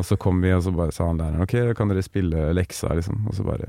[0.00, 2.48] Og så kom vi, og så bare sa han læreren ok, da kan dere spille
[2.56, 3.26] leksa, liksom.
[3.28, 3.68] Og så bare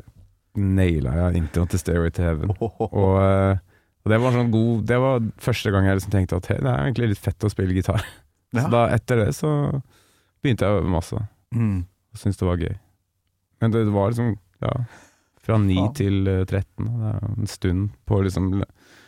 [0.56, 2.54] naila jeg introen til Stairway to Heaven.
[2.62, 3.58] Og, uh,
[4.04, 6.68] og det var sånn god Det var første gang jeg liksom tenkte at hey, det
[6.74, 8.04] er egentlig litt fett å spille gitar.
[8.54, 9.50] Så da etter det så
[10.44, 11.22] begynte jeg å øve masse,
[11.54, 11.84] Mm.
[11.86, 12.74] og syntes det var gøy.
[13.62, 14.32] Men det var liksom,
[14.64, 14.72] ja
[15.44, 15.88] Fra 9 Ja.
[15.98, 18.48] til eh, 13, det er en stund på å liksom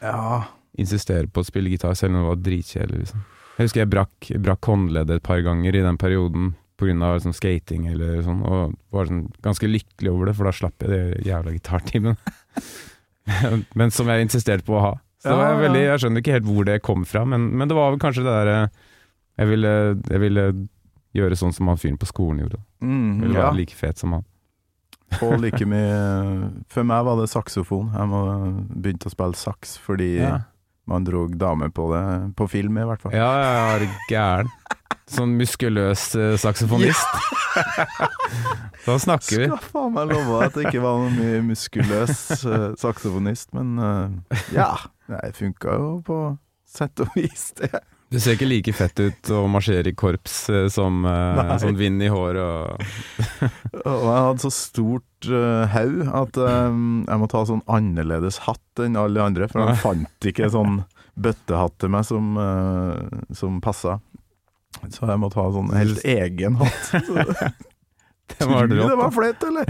[0.01, 0.43] ja.
[0.77, 2.99] insistere på å spille gitar, selv om det var dritkjedelig.
[3.05, 3.23] Liksom.
[3.57, 6.91] Jeg husker jeg brakk, brakk håndleddet et par ganger i den perioden pga.
[7.15, 10.91] Liksom skating eller sånn, og var sånn ganske lykkelig over det, for da slapp jeg
[10.91, 12.17] de jævla gitartimene.
[13.79, 14.93] men som jeg insisterte på å ha.
[15.23, 15.57] Så Ja, ja.
[15.63, 18.25] veldig, jeg skjønner ikke helt hvor det kom fra, men, men det var vel kanskje
[18.27, 18.57] det derre
[19.39, 20.43] jeg, ville- jeg ville
[21.15, 22.59] gjøre sånn som han fyren på skolen gjorde.
[22.83, 23.45] Mm, Jeg ville ja.
[23.47, 24.25] være like fet som han.
[25.23, 27.91] Og like mye For meg var det saksofon.
[27.95, 28.21] Jeg må
[28.73, 30.39] begynte å spille saks fordi Ja,
[30.89, 32.03] man drog damer på det,
[32.37, 33.13] på film i hvert fall.
[33.15, 34.51] ja, ja, er gæren.
[35.09, 37.17] Sånn muskuløs eh, saksofonist.
[38.85, 39.47] da snakker vi.
[39.49, 44.39] Skal faen meg love at det ikke var noe mye muskuløs eh, saksofonist, men eh,
[44.55, 44.71] ja.
[45.09, 46.19] Det funka jo på
[46.75, 47.69] sett og vis, det.
[48.15, 51.99] Det ser ikke like fett ut å marsjere i korps eh, som uh, sånn vind
[52.05, 52.85] i håret og
[53.91, 58.83] Og jeg hadde så stort uh, haug at um, jeg måtte ha sånn annerledes hatt
[58.85, 60.85] enn alle andre, for jeg fant ikke sånn
[61.19, 63.99] bøttehatt til meg som, uh, som passa.
[64.87, 66.95] Så jeg måtte ha sånn helt egen hatt.
[68.35, 69.69] Det var rått, det var flaut, eller?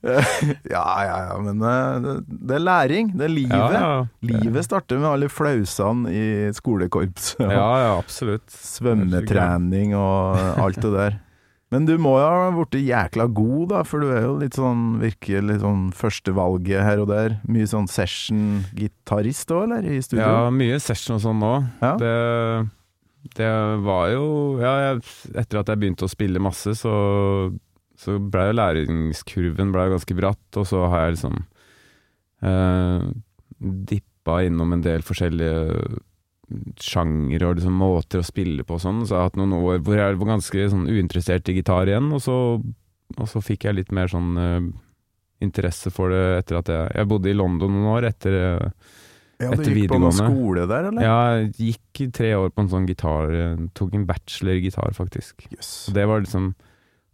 [0.74, 3.10] ja, ja, ja, men eh, det, er læring.
[3.18, 3.56] Det er livet.
[3.56, 3.96] Ja, ja.
[4.30, 6.22] Livet starter med alle flausene i
[6.56, 7.34] skolekorps.
[7.40, 8.46] og Ja, ja, absolutt.
[8.54, 11.18] Svømmetrening og alt det der.
[11.70, 14.96] Men du må jo ha blitt jækla god, da, for du er jo litt sånn
[14.98, 17.36] virker litt sånn førstevalget her og der.
[17.46, 19.86] Mye sånn session-gitarist òg, eller?
[19.86, 20.24] I studio?
[20.24, 21.52] Ja, mye session og sånn nå.
[21.78, 21.92] Ja.
[22.00, 22.14] Det,
[23.38, 23.52] det
[23.86, 24.24] var jo
[24.58, 25.04] Ja, jeg,
[25.44, 26.94] etter at jeg begynte å spille masse, så,
[28.00, 31.40] så blei jo læringskurven ble ganske bratt, og så har jeg liksom
[32.48, 33.08] eh,
[33.60, 36.00] dippa innom en del forskjellige
[36.80, 39.02] sjangere og liksom måter å spille på og sånn.
[39.04, 42.08] Så jeg har hatt noen år hvor jeg var ganske sånn uinteressert i gitar igjen,
[42.16, 42.38] og så,
[43.16, 44.70] og så fikk jeg litt mer sånn eh,
[45.44, 48.66] interesse for det etter at jeg Jeg bodde i London noen år etter eh,
[49.40, 51.04] Ja, du gikk på noen skole der, eller?
[51.04, 54.92] Ja, jeg gikk tre år på en sånn gitar eh, Tok en bachelor i gitar,
[54.96, 55.46] faktisk.
[55.52, 55.88] Yes.
[55.94, 56.52] Det var liksom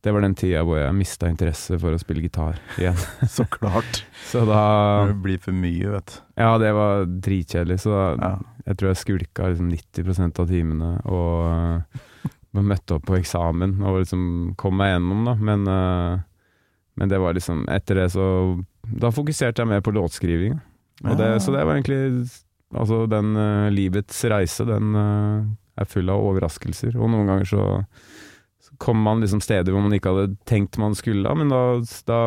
[0.04, 2.98] Det var den tida hvor jeg mista interesse for å spille gitar igjen.
[3.36, 4.02] så klart.
[4.30, 6.18] Så da Det blir for mye, vet du.
[6.42, 8.30] Ja, det var dritkjedelig, så da, Ja.
[8.66, 14.00] jeg tror jeg skulka liksom 90% av timene og uh, møtte opp på eksamen og
[14.02, 14.22] liksom
[14.60, 15.34] kom meg gjennom, da.
[15.48, 16.18] Men, uh,
[16.96, 18.26] men det var liksom Etter det så
[19.00, 20.58] Da fokuserte jeg mer på låtskriving.
[21.04, 21.38] Og det, Ja.
[21.42, 22.28] Så det var egentlig
[22.74, 26.96] Altså, den uh, livets reise, den er full av overraskelser.
[26.98, 27.62] Og noen ganger så,
[28.82, 31.62] kommer man liksom steder hvor man ikke hadde tenkt man skulle, men da,
[32.08, 32.20] da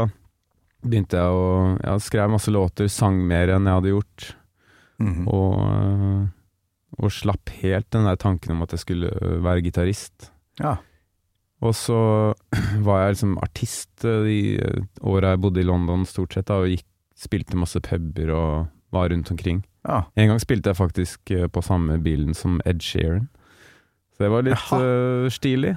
[0.85, 4.27] begynte jeg å ja, skrev masse låter, sang mer enn jeg hadde gjort.
[4.99, 5.23] Mm.
[5.31, 6.21] Og, øh,
[6.99, 9.11] og slapp helt den der tanken om at jeg skulle
[9.43, 10.31] være gitarist.
[10.59, 10.77] Ja.
[11.63, 11.99] Og så
[12.87, 14.39] var jeg liksom artist øh, de
[15.01, 16.85] åra jeg bodde i London stort sett, da, og gikk,
[17.19, 19.65] spilte masse puber og var rundt omkring.
[19.87, 20.05] ja.
[20.15, 23.27] En gang spilte jeg faktisk øh, på samme bilen som Ed Sheeran.
[24.15, 25.75] Så det var litt øh, stilig.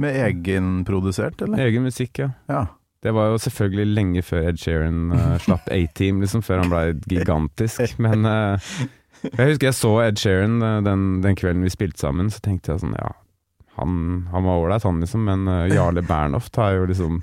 [0.00, 1.66] Med egenprodusert, eller?
[1.66, 2.30] Egen musikk, ja.
[2.50, 2.66] Ja.
[3.04, 6.86] Det var jo selvfølgelig lenge før Ed Sheeran uh, slapp A-Team, liksom, før han blei
[7.10, 7.98] gigantisk.
[8.04, 8.72] Men uh,
[9.24, 12.72] jeg husker jeg så Ed Sheeran uh, den, den kvelden vi spilte sammen, så tenkte
[12.72, 13.12] jeg sånn, ja
[13.74, 13.94] han,
[14.30, 17.16] han var ålreit, han liksom, men Jarle Bernhoft har jo liksom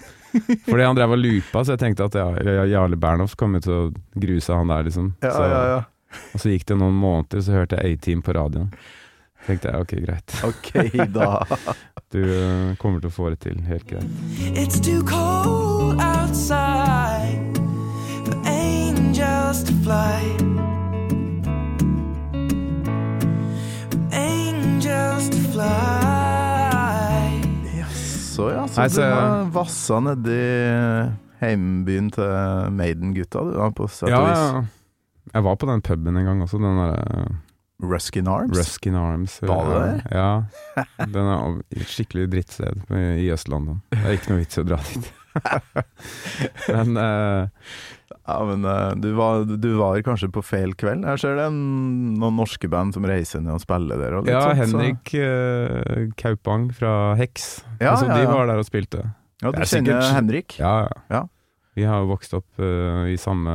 [0.65, 3.85] Fordi han drev og loopa, så jeg tenkte at ja, Jarle Bernhoft kommer til å
[4.19, 5.13] gruse han der, liksom.
[5.23, 6.19] Ja, så, ja, ja.
[6.35, 8.67] Og så gikk det noen måneder, så hørte jeg A-Team på radioen.
[9.47, 10.35] Tenkte jeg ok, greit.
[10.49, 10.71] Ok,
[11.13, 11.29] da.
[12.11, 14.05] Du øh, kommer til å få det til, helt greit.
[14.55, 17.55] It's too cold outside
[18.25, 20.19] for angels to fly.
[24.11, 25.69] Angels to fly.
[28.31, 30.41] Så Nei, du så- har vassa nedi
[31.41, 34.37] heimbyen til Maiden-gutta, du, da, på sett Ja, og vis.
[34.37, 34.61] ja.
[35.33, 37.27] Jeg var på den puben en gang også, den derre
[37.81, 38.57] Ruskin Arms.
[38.57, 39.39] Ruskin Arms.
[39.41, 40.17] Var det det?
[40.17, 40.43] Ja.
[41.15, 43.81] Den er et skikkelig drittsted i Øst-London.
[43.93, 45.09] Det er ikke noe vits i å dra dit.
[46.71, 47.47] Men uh,
[48.27, 51.03] Ja, men uh, du, var, du var kanskje på feil kveld.
[51.07, 54.17] Her ser det noen norske band som reiser ned og spiller der.
[54.19, 57.63] Og ja, sånt, Henrik uh, Kaupang fra Hex.
[57.81, 59.07] Ja, altså, ja, De var der og spilte.
[59.41, 60.57] Ja, du er kjenner sikkert- Henrik?
[60.61, 61.01] Ja, ja.
[61.15, 61.23] Ja.
[61.79, 63.53] Vi har jo vokst opp i samme,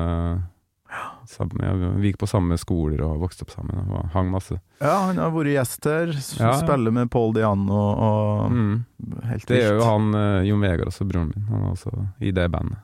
[1.28, 4.58] samme ja, Vi gikk på samme skoler og vokste opp sammen og hang masse.
[4.80, 6.12] Ja, han har vært gjest her.
[6.38, 6.52] Ja, ja.
[6.60, 8.84] Spiller med Paul Diano og Mm.
[9.30, 11.46] Helt Det gjør jo han uh, Jon Vegard også, broren min.
[11.50, 12.78] Han er også i det bandet.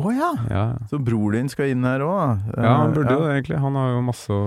[0.00, 0.30] Å ja!
[0.48, 3.58] Ja, Så bror din skal inn her òg, ja han burde Eh, jo det, egentlig.
[3.60, 4.46] Han har jo masse å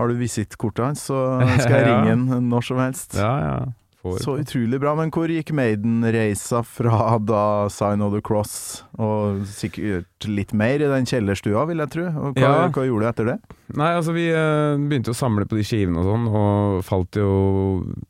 [0.00, 1.20] Har du visittkortet hans, så
[1.62, 2.00] skal jeg Ja.
[2.02, 3.14] ringe han når som helst.
[3.14, 3.54] Ja, ja.
[4.02, 4.96] Får Så utrolig bra.
[4.98, 10.88] Men hvor gikk Maiden-reisa fra da Sign of the Cross, og sikkert litt mer i
[10.90, 12.06] den kjellerstua, vil jeg tro?
[12.10, 12.68] Og hva, Ja.
[12.74, 13.36] hva gjorde du etter det?
[13.78, 17.30] Nei, altså vi uh, begynte å samle på de skivene og sånn, og falt jo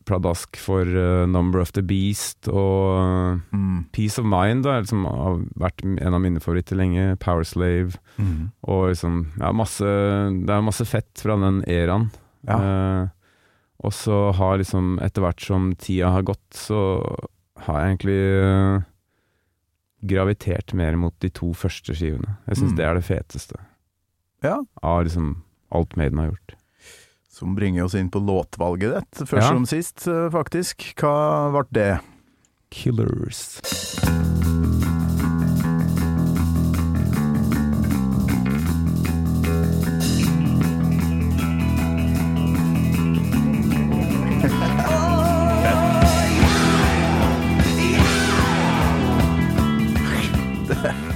[0.08, 3.84] pladask for uh, Number of the Beast og Mm.
[3.92, 7.18] Peace of Mind, da, som har vært en av mine favoritter lenge.
[7.20, 7.96] Power Slave.
[8.18, 8.50] Mm.
[8.68, 12.10] Og liksom, ja, masse Det er masse fett fra den eraen.
[12.48, 13.08] Ja.
[13.82, 16.78] Og så har liksom, etter hvert som tida har gått, så
[17.66, 18.84] har jeg egentlig eh,
[20.06, 22.36] gravitert mer mot de to første skivene.
[22.46, 22.76] Jeg syns Mm.
[22.76, 23.58] det er det feteste
[24.42, 24.60] Ja.
[24.82, 25.42] av liksom
[25.72, 26.54] alt Maiden har gjort.
[27.28, 29.48] Som bringer oss inn på låtvalget ditt, først Ja.
[29.48, 30.94] som sist, eh, faktisk.
[30.96, 32.00] Hva ble det?
[32.70, 33.60] Killers.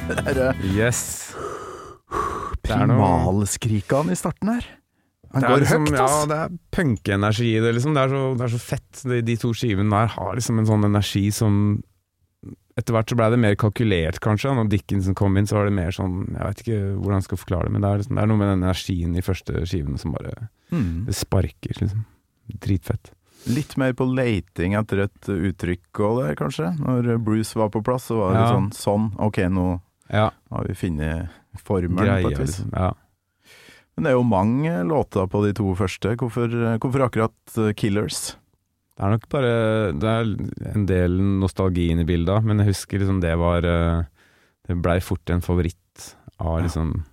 [0.06, 1.32] Det er Yes.
[2.62, 4.64] Det er noe- primalskrikene i starten her.
[5.34, 7.94] Han går liksom, høyt, ja, det er punkenergi i det, liksom.
[7.94, 9.02] Det er så, det er så fett.
[9.04, 11.82] De, de to skivene der har liksom en sånn energi som
[12.76, 14.50] Etter hvert så blei det mer kalkulert, kanskje.
[14.52, 17.38] Når Dickinson kom inn, så var det mer sånn Jeg vet ikke hvordan jeg skal
[17.40, 19.98] forklare det, men det er, liksom, det er noe med den energien i første skivene
[19.98, 21.06] som bare Mm.
[21.06, 22.04] Det sparker, liksom.
[22.60, 23.12] Dritfett.
[23.46, 26.72] Litt mer på leiting etter et uttrykk òg der, kanskje.
[26.82, 28.52] Når Bruce var på plass, så var det Ja.
[28.56, 29.80] sånn Sånn, ok, nå
[30.10, 31.28] Ja, har vi funnet
[31.58, 32.58] formelen på et vis.
[32.60, 32.70] liksom.
[32.74, 32.92] Ja.
[33.96, 36.16] Men det er jo mange låter på de to første.
[36.16, 38.36] Hvorfor, hvorfor akkurat eh, Killers?
[38.96, 42.98] Det er nok bare Det er en del nostalgi inne i bildet, men jeg husker
[42.98, 44.04] liksom det var eh,
[44.66, 47.04] Det blei fort en favoritt av liksom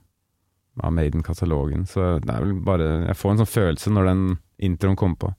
[0.82, 1.86] Av Maiden-katalogen.
[1.86, 4.24] Så det er vel bare Jeg får en sånn følelse når den
[4.60, 5.34] introen kom på.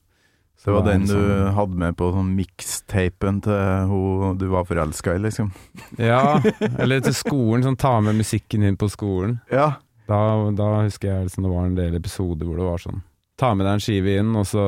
[0.64, 5.12] Så Det var den du hadde med på sånn mixtapen til hun du var forelska
[5.12, 5.50] i, liksom?
[6.00, 6.38] Ja,
[6.80, 7.66] eller til skolen.
[7.66, 9.42] Sånn ta med musikken inn på skolen.
[9.52, 9.74] Ja.
[10.08, 10.20] Da,
[10.56, 13.02] da husker jeg liksom det var en del episoder hvor det var sånn
[13.40, 14.64] Ta med deg en skive inn, og så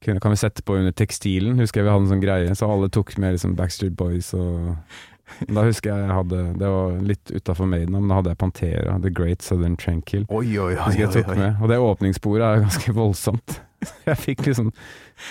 [0.00, 1.58] kan vi sette på under tekstilen.
[1.60, 4.74] Husker jeg vi hadde en sånn greie, så alle tok med liksom Backstreet Boys og
[5.46, 8.98] Da husker jeg jeg hadde Det var litt utafor Maiden, men da hadde jeg Pantera,
[9.04, 10.24] The Great Southern Tranquil.
[10.26, 10.94] Oi, oi, oi.
[11.06, 11.50] Oi, oi.
[11.60, 13.60] Og det åpningssporet er ganske voldsomt.
[14.10, 14.70] Jeg fikk liksom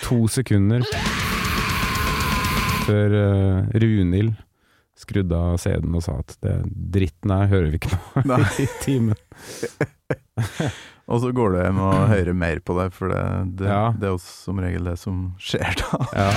[0.02, 0.82] to sekunder
[2.86, 4.34] før uh, Runhild
[5.00, 6.54] skrudde av CD-en og sa at det
[6.92, 8.42] dritten her hører vi ikke på Nei.
[8.60, 9.16] i timen.
[11.10, 13.22] Og så går du hjem og hører mer på det, for det,
[13.58, 13.88] det, Ja.
[13.98, 15.98] det er jo som regel det som skjer da.
[16.14, 16.28] Ja.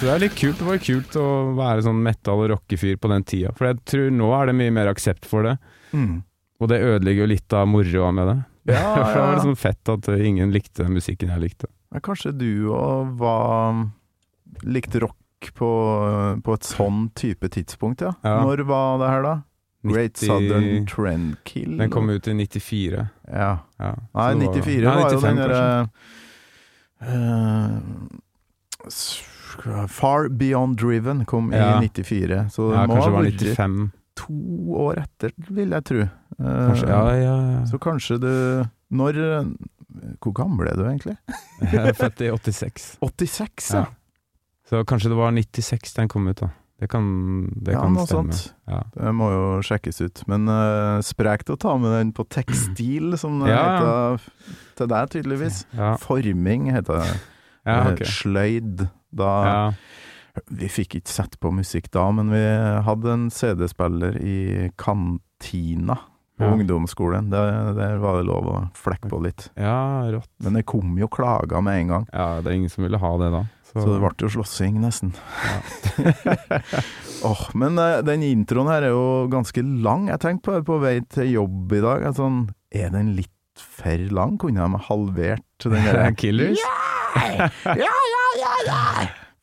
[0.00, 0.56] Så det er litt kult.
[0.56, 1.24] Det var kult å
[1.58, 3.50] være sånn metal- og rockefyr på den tida.
[3.52, 5.58] For jeg tror nå er det mye mer aksept for det.
[5.92, 6.22] Mm.
[6.60, 8.38] Og det ødelegger jo litt av moroa med det.
[8.72, 9.34] Ja, For det var ja.
[9.36, 11.68] liksom fett at ingen likte den musikken jeg likte.
[11.92, 13.76] Ja, kanskje du òg var
[14.64, 15.68] likte rock på,
[16.44, 18.14] på et sånn type tidspunkt, ja.
[18.24, 18.38] Ja.
[18.44, 19.34] Når var det her, da?
[19.90, 21.76] Great Southern Trendkill?
[21.80, 23.04] Den kom ut i 94.
[23.28, 23.52] Ja.
[23.80, 23.92] Ja.
[24.16, 25.88] Nei, Så det var- 94 Nei, var jo 95 den derre
[29.88, 31.78] Far Beyond Driven kom Ja.
[31.80, 33.90] i 94, så det Ja, må kanskje ha det vært 95.
[34.16, 34.34] to
[34.86, 36.00] år etter, vil jeg tro.
[36.00, 37.64] Eh, Kanskje, ja, ja, ja.
[37.68, 38.32] Så kanskje du
[38.92, 39.14] Når
[40.22, 41.16] Hvor gammel er du egentlig?
[41.72, 42.96] Jeg er født i 86.
[43.02, 43.84] 86, Ja.
[44.70, 46.48] Så kanskje det var 96 den kom ut, da.
[46.80, 48.32] Det kan, det ja, kan stemme.
[48.70, 48.78] Ja.
[48.94, 50.22] Det må jo sjekkes ut.
[50.30, 53.64] Men uh, sprekt å ta med den på tekstil, som det Ja,
[54.16, 54.22] heter
[54.78, 55.58] til deg, tydeligvis.
[56.00, 57.20] Forming heter det.
[57.66, 58.04] ja, Eh.
[58.08, 58.88] Sløyd.
[59.12, 59.72] Da Ja.
[60.46, 62.38] Vi fikk ikke sett på musikk da, men vi
[62.86, 65.96] hadde en CD-spiller i kantina
[66.38, 66.52] på Ja.
[66.54, 67.28] ungdomsskolen.
[67.32, 69.48] Der, der var det lov å flekke på litt.
[69.58, 70.30] Ja, rått.
[70.40, 73.10] Men det kom jo klager med en gang, Ja, det er ingen som ville ha
[73.18, 73.42] det da.
[73.74, 75.12] så det ble jo slåssing, nesten.
[77.26, 80.08] Åh, men eh, den introen her er jo ganske lang.
[80.08, 82.06] Jeg tenkte på det på vei til jobb i dag.
[82.16, 83.28] Sånn, er den litt
[83.60, 84.38] for lang?
[84.40, 86.62] Kunne de ha halvert den der Killers?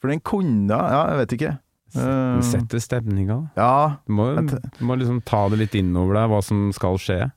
[0.02, 1.56] For den kunne Ja, jeg vet ikke.
[1.96, 3.50] Den Eh, setter stemninga.
[3.56, 7.32] ja, Du må, du må liksom ta det litt innover deg, hva som skal skje.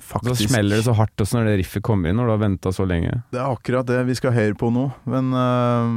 [0.00, 0.46] Faktisk.
[0.46, 2.70] Så smeller det så hardt også når det riffet kommer inn, når du har venta
[2.72, 3.22] så lenge.
[3.32, 4.86] Det er akkurat det vi skal høre på nå.
[5.04, 5.88] Men uh,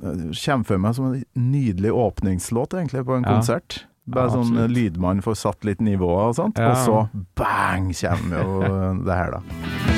[0.00, 3.34] det kommer for meg som en nydelig åpningslåt, egentlig, på en Ja.
[3.36, 3.84] konsert.
[4.08, 6.70] Bare Ja, sånn lydmann får satt litt nivået og sånt, Ja.
[6.70, 9.97] og så bang kommer jo det her, da.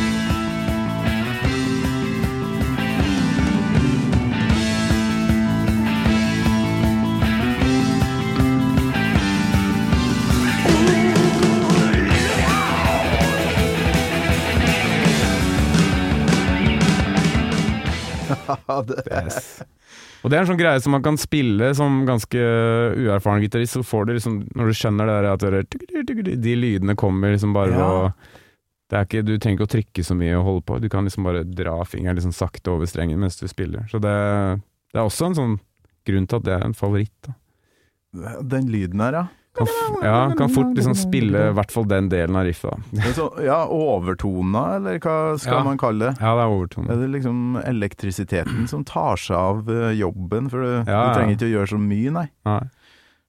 [18.86, 19.62] Det, Yes.
[20.20, 22.40] Og det er en sånn greie som man kan spille som ganske
[23.00, 26.96] uerfaren gitarist, så får du liksom Når du skjønner det der at det de lydene
[27.00, 27.86] kommer liksom bare Ja.
[27.88, 28.12] og
[28.90, 31.24] det ikke, Du trenger ikke å trykke så mye og holde på, du kan liksom
[31.24, 33.86] bare dra fingeren liksom sakte over strengen mens du spiller.
[33.88, 34.14] Så det,
[34.92, 35.58] det er også en sånn
[36.06, 37.14] grunn til at det er en favoritt.
[37.22, 37.32] Da.
[38.42, 39.26] den lyden her, ja.
[39.60, 42.86] Kan, f- ja, kan fort liksom spille i hvert fall den delen av riffet.
[43.18, 45.64] Så, ja, overtona, eller hva skal Ja.
[45.66, 46.14] man kalle det?
[46.24, 46.94] Ja, det er overtona.
[46.94, 50.48] Er det liksom elektrisiteten som tar seg av eh, jobben?
[50.52, 51.36] For du, Ja, du trenger ja.
[51.36, 52.26] ikke å gjøre så mye, nei.
[52.48, 52.60] Nei.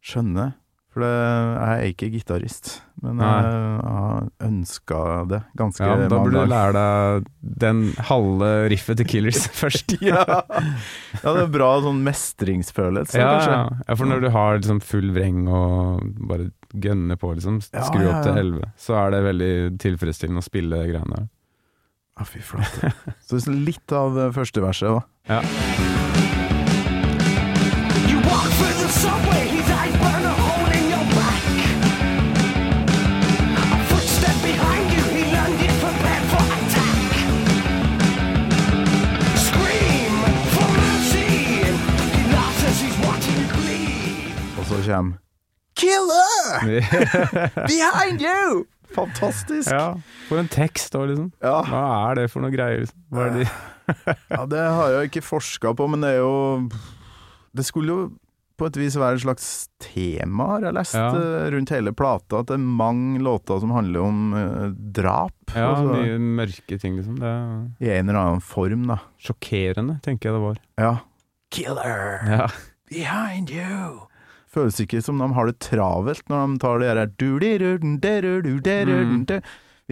[0.02, 0.54] Skjønner.
[0.91, 3.27] For det, jeg er ikke gitarist, men Nei.
[3.41, 4.97] jeg har ønska
[5.31, 7.29] det ganske Ja, men da burde du lære deg
[7.63, 7.79] den
[8.11, 9.95] halve riffet til Killers først.
[10.05, 10.21] ja.
[10.27, 13.57] ja, det er bra sånn mestringsfølelse, Ja, kanskje.
[13.57, 13.83] ja.
[13.89, 18.05] ja, for når du har liksom full vreng og bare gønner på, liksom, Ja, skru
[18.05, 18.45] ja, opp til ja.
[18.45, 21.29] 11, så er det veldig tilfredsstillende å spille de greiene der.
[22.19, 22.91] Ja, fy flate.
[23.25, 25.01] Så litt av første verset òg.
[25.31, 25.41] Ja.
[28.11, 28.70] You walk
[44.91, 45.17] Kommer
[45.75, 46.62] Killer!
[47.71, 48.65] Behind you!
[48.91, 49.71] Fantastisk!
[49.71, 49.93] ja,
[50.27, 51.30] for en tekst òg, liksom.
[51.41, 51.62] Ja.
[51.63, 52.82] Hva er det for noe greier?
[52.84, 53.06] Liksom?
[53.15, 53.51] Hva er det?
[54.32, 56.36] Ja, det har jeg ikke forska på, men det er jo
[57.58, 58.04] Det skulle jo
[58.62, 59.45] på et vis være et slags
[59.82, 61.08] tema, har jeg lest, Ja.
[61.17, 62.43] eh, rundt hele plata.
[62.43, 65.34] At det er mange låter som handler om uh, drap.
[65.56, 67.15] Ja, altså, mye mørke ting, liksom.
[67.17, 68.99] Det er I en eller annen form, da.
[69.17, 70.62] sjokkerende, tenker jeg det var.
[70.77, 70.91] Ja.
[71.49, 72.47] Killer Ja,
[72.91, 74.06] behind you.
[74.51, 79.37] Føles ikke som de har det travelt når de tar det her du-di-du-du-du-du-du-du-du.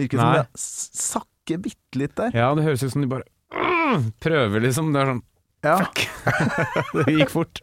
[0.00, 0.40] Virker som Nei.
[0.42, 2.30] det sakker bitte litt der.
[2.36, 4.92] ja det høres ut som de bare «Åh!» prøver, liksom.
[4.94, 5.24] Det er sånn
[5.66, 5.78] Ja.
[6.96, 7.56] Det gikk fort.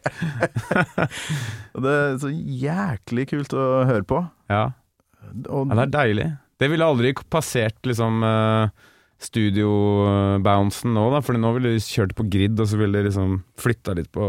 [1.86, 4.20] Det er så jæklig kult å høre på.
[4.52, 4.66] Ja.
[5.28, 6.28] Ja, det er deilig.
[6.58, 8.70] Det ville aldri passert liksom uh,
[9.18, 13.40] studio-bouncen nå, da, Fordi nå ville de kjørt på grid, og så ville de liksom
[13.60, 14.28] flytta litt på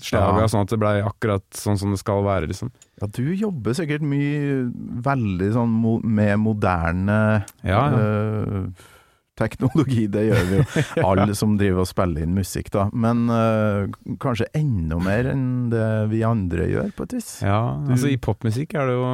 [0.00, 0.48] slaga, Ja.
[0.48, 2.72] sånn at det blei akkurat sånn som det skal være, liksom.
[3.00, 4.70] Ja, du jobber sikkert mye
[5.04, 7.98] veldig sånn mo med moderne Ja, ja.
[7.98, 8.66] Øh,
[9.36, 10.06] teknologi.
[10.06, 10.64] Det gjør vi jo,
[11.08, 12.84] alle som driver og spiller inn musikk, da.
[12.94, 13.88] Men eh,
[14.22, 17.42] kanskje enda mer enn det vi andre gjør, på et vis.
[17.42, 17.58] Ja,
[17.90, 19.08] altså I popmusikk er det jo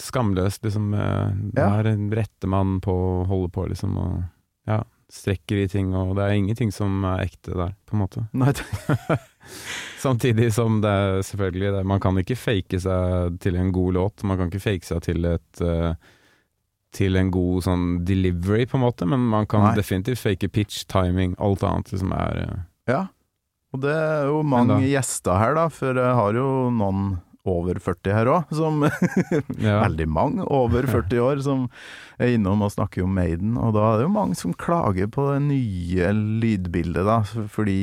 [0.00, 0.88] skamløst, liksom.
[0.96, 1.68] Ja.
[1.82, 4.24] Der retter man på å holde på, liksom, og
[4.68, 8.24] ja, strekker i ting, og det er ingenting som er ekte der, på en måte.
[8.36, 8.52] Nei,
[10.04, 14.24] Samtidig som det er selvfølgelig det, Man kan ikke fake seg til en god låt,
[14.28, 15.94] man kan ikke fake seg til et eh,
[16.98, 19.72] Til en god sånn delivery, på en måte, men man kan Nei.
[19.76, 22.58] definitivt fake pitch, timing, alt annet som er eh,
[22.92, 23.06] ja.
[23.72, 28.12] Og det er jo mange gjester her, da, for jeg har jo noen over 40
[28.16, 28.82] her òg, som
[29.68, 29.78] ja.
[29.84, 31.66] Veldig mange over 40 år som
[32.18, 35.22] er innom og snakker om Maiden, og da er det jo mange som klager på
[35.34, 37.18] det nye lydbildet, da,
[37.54, 37.80] fordi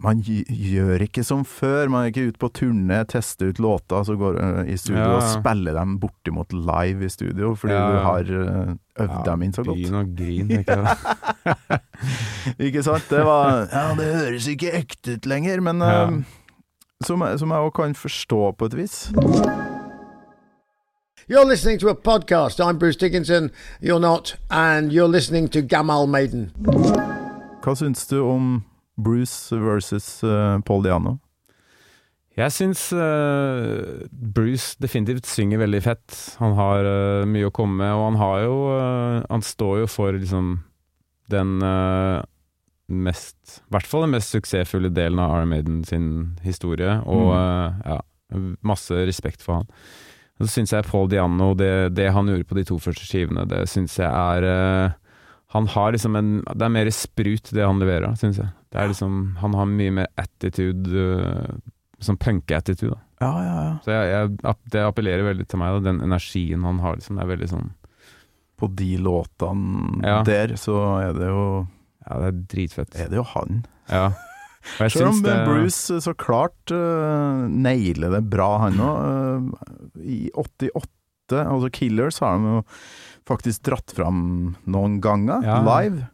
[0.00, 1.90] man gjør ikke som før.
[1.92, 5.16] Man er ikke ute på turné, tester ut låter, så går uh, i studio Ja.
[5.18, 8.72] og spiller dem bortimot live i studio, fordi Ja, du har uh,
[9.02, 9.76] øvd Ja, dem inn så godt.
[9.76, 10.62] Begynn å grine,
[12.68, 13.04] ikke sant?
[13.10, 16.16] Det var Ja, det høres ikke ekte ut lenger, men uh,
[17.06, 18.96] som, som jeg òg kan forstå på et vis.
[21.28, 22.58] You're listening to a podcast.
[22.60, 23.50] I'm Bruce Dickinson.
[23.80, 24.36] You're not.
[24.50, 26.50] And you're listening to Gamal Maiden.
[27.62, 28.64] Hva syns du om
[28.96, 31.18] Bruce versus uh, Paul Diano?
[32.38, 36.18] Jeg syns uh, Bruce definitivt synger veldig fett.
[36.38, 38.58] Han har uh, mye å komme med, og han har jo
[39.28, 40.58] Han står jo for liksom
[41.30, 41.58] den
[42.88, 46.06] mest I hvert fall den mest suksessfulle delen av Iron Maiden sin
[46.44, 47.98] historie, og eh, ja,
[48.64, 49.68] masse respekt for han.
[50.38, 53.64] Så syns jeg Paul Diano, det, det han gjorde på de to første skivene, det
[53.68, 54.92] syns jeg er eh,
[55.56, 58.52] Han har liksom en Det er mer sprut, det han leverer, syns jeg.
[58.70, 61.56] Det er liksom Han har mye mer attitude, eh,
[62.04, 62.94] sånn punke-attitude.
[62.94, 63.00] da.
[63.24, 63.72] Ja, ja, ja.
[63.82, 65.90] Så jeg, jeg, det appellerer veldig til meg, da.
[65.90, 66.94] den energien han har.
[67.00, 67.72] Liksom, det er veldig sånn
[68.58, 70.20] På de låtene Ja.
[70.22, 71.42] der, så er det jo
[72.08, 72.96] Ja, det er dritfett.
[72.98, 73.62] Er det jo han.
[73.92, 74.08] Ja.
[74.90, 79.52] Selv om det Bruce så klart uh, nailer det bra, han òg.
[80.02, 80.88] I 88,
[81.44, 82.62] altså Killers, har de jo
[83.28, 84.20] faktisk dratt fram
[84.68, 85.60] noen ganger, Ja.
[85.64, 86.08] live.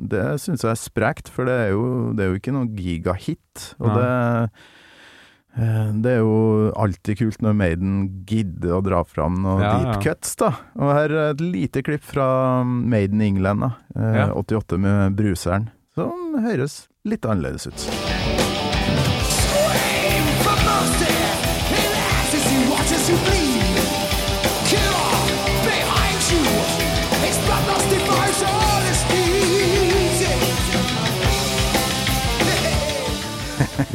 [0.00, 1.84] Det syns jeg er sprekt, for det er jo,
[2.16, 3.66] det er jo ikke noen gigahit.
[3.82, 3.96] Og Nei.
[3.98, 4.68] det eh,
[5.56, 7.94] det er jo alltid kult når Maiden
[8.28, 10.12] gidder å dra fram noen Ja, deep ja.
[10.14, 10.52] cuts, da.
[10.78, 13.72] Og her er et lite klipp fra Maiden England, da.
[13.96, 14.28] Eh, Ja.
[14.34, 15.70] 88 med Bruseren.
[15.98, 18.49] Som høres litt annerledes ut.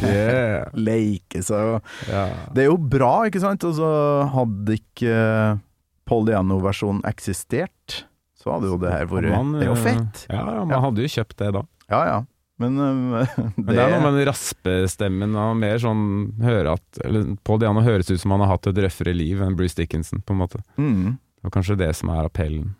[0.02, 0.68] Yeah.
[0.88, 1.80] Leke seg
[2.10, 2.26] Ja.
[2.54, 3.64] Det er jo bra, ikke sant?
[3.68, 3.90] Og så
[4.34, 5.58] hadde ikke eh,
[6.06, 8.04] Paul Diano-versjonen eksistert,
[8.38, 10.24] så hadde jo det her vært Man, Det er jo eh, fett!
[10.30, 11.64] Ja, ja, man hadde jo kjøpt det da.
[11.92, 12.16] Ja ja.
[12.62, 13.26] Men det...
[13.58, 16.04] Men det er noe med den raspestemmen og mer sånn
[16.40, 19.58] høre at eller Paul Diano høres ut som han har hatt et røffere liv enn
[19.58, 20.62] Bruce Dickinson, på en måte.
[20.80, 21.16] mm.
[21.36, 22.70] Det var kanskje det som er appellen.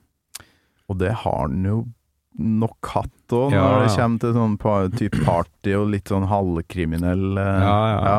[0.90, 1.76] Og det har han jo
[2.34, 3.96] nok hatt òg, når Ja, det ja.
[3.98, 4.56] kommer til sånn
[4.96, 8.18] type party og litt sånn halvkriminell eh, Ja, ja.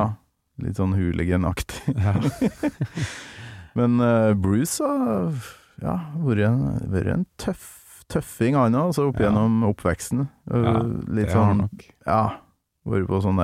[0.66, 1.94] Litt sånn hooliganaktig.
[3.78, 5.36] Men uh, Bruce har
[5.84, 7.68] ja, vært en, vært en tøff,
[8.10, 10.26] tøffing, han òg, altså opp gjennom oppveksten.
[10.50, 10.80] Ja,
[11.14, 11.68] litt det sånn.
[12.08, 12.24] Ja.
[12.88, 13.42] Vært på sånn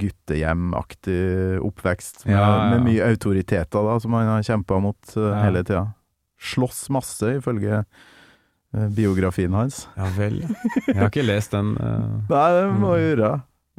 [0.00, 2.36] guttehjemaktig oppvekst med,
[2.74, 5.84] med mye autoriteter da, som han har kjempa mot eh, hele tida.
[6.40, 8.08] Slåss masse, ifølge eh,
[8.94, 9.86] biografien hans.
[9.96, 10.40] Ja vel.
[10.86, 11.72] Jeg har ikke lest den.
[11.80, 12.20] Uh...
[12.30, 12.98] Nei, det må Mm.
[12.98, 13.30] jeg gjøre.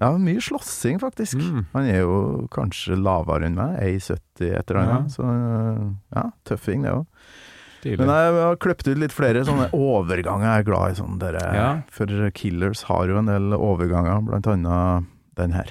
[0.02, 1.38] Ja, mye slåssing, faktisk.
[1.38, 1.66] Mm.
[1.76, 5.12] Han er jo kanskje lavere enn meg, 1,70 et eller annet.
[5.12, 5.14] Ja.
[5.14, 5.84] Så eh,
[6.18, 7.06] ja, tøffing det òg.
[7.86, 10.48] Men jeg har kløpt ut litt flere sånne overganger.
[10.48, 11.70] Jeg er glad i sånne dere, Ja.
[11.90, 12.06] For
[12.38, 15.06] Killers har jo en del overganger, blant annet
[15.38, 15.70] den her.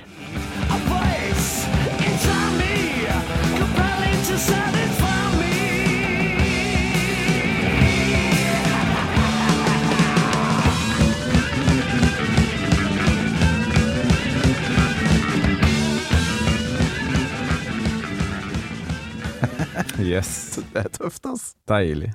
[20.05, 20.59] Yes.
[20.73, 21.55] Det er tøft, ass.
[21.71, 22.13] Deilig.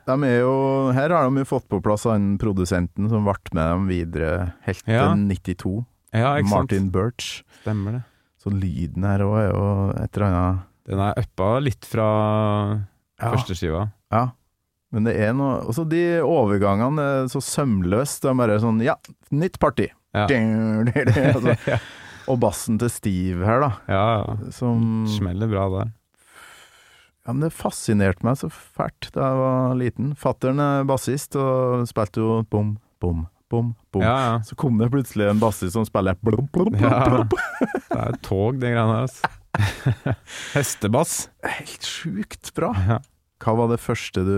[0.07, 0.53] De jo,
[0.95, 4.31] her har de jo fått på plass han produsenten som ble med dem videre
[4.65, 5.11] helt til Ja.
[5.15, 5.75] 92.
[6.15, 6.55] Ja, ikke sant?
[6.55, 7.29] Martin Birch.
[7.61, 8.01] Stemmer det.
[8.41, 9.63] Så lyden her òg er jo
[9.97, 12.07] et eller annet Den er uppa litt fra
[13.19, 13.31] Ja.
[13.33, 13.87] første skiva.
[14.11, 14.25] Ja.
[14.91, 18.23] Men det er noe Også de overgangene er så sømløst.
[18.25, 18.95] Er bare sånn Ja,
[19.31, 19.89] nytt party!
[20.15, 20.25] Ja.
[20.29, 21.77] Altså,
[22.31, 23.71] og bassen til Steve her, da.
[23.91, 24.51] ja.
[24.55, 25.93] Som Smeller bra der.
[27.27, 30.13] Ja, men det fascinerte meg så fælt da jeg var liten.
[30.15, 34.03] Fattern er bassist og spilte jo bom, bom, bom, bom.
[34.05, 34.37] Ja, ja.
[34.47, 37.01] Så kom det plutselig en bassist som spiller blom, blom, blom, Ja.
[37.03, 37.27] blum.
[37.91, 39.03] Det er et tog, de greiene der.
[39.09, 39.33] Altså.
[40.55, 41.13] Hestebass.
[41.43, 42.71] Helt sjukt bra.
[42.87, 42.97] Ja.
[43.43, 44.37] Hva var det første du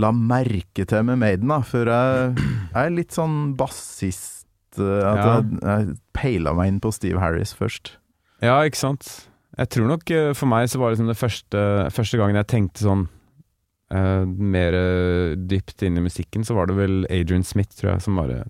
[0.00, 1.60] la merke til med Maiden, da?
[1.68, 4.33] For jeg, jeg er litt sånn bassist
[4.80, 5.36] At Ja.
[5.40, 7.96] jeg, jeg peila meg inn på Steve Harris først.
[8.42, 9.28] ja, ikke sant.
[9.56, 11.60] Jeg tror nok eh, for meg så var det liksom det første,
[11.94, 13.04] første gangen jeg tenkte sånn
[13.94, 18.02] uh, mer eh, dypt inn i musikken, så var det vel Adrian Smith, tror jeg,
[18.02, 18.42] som bare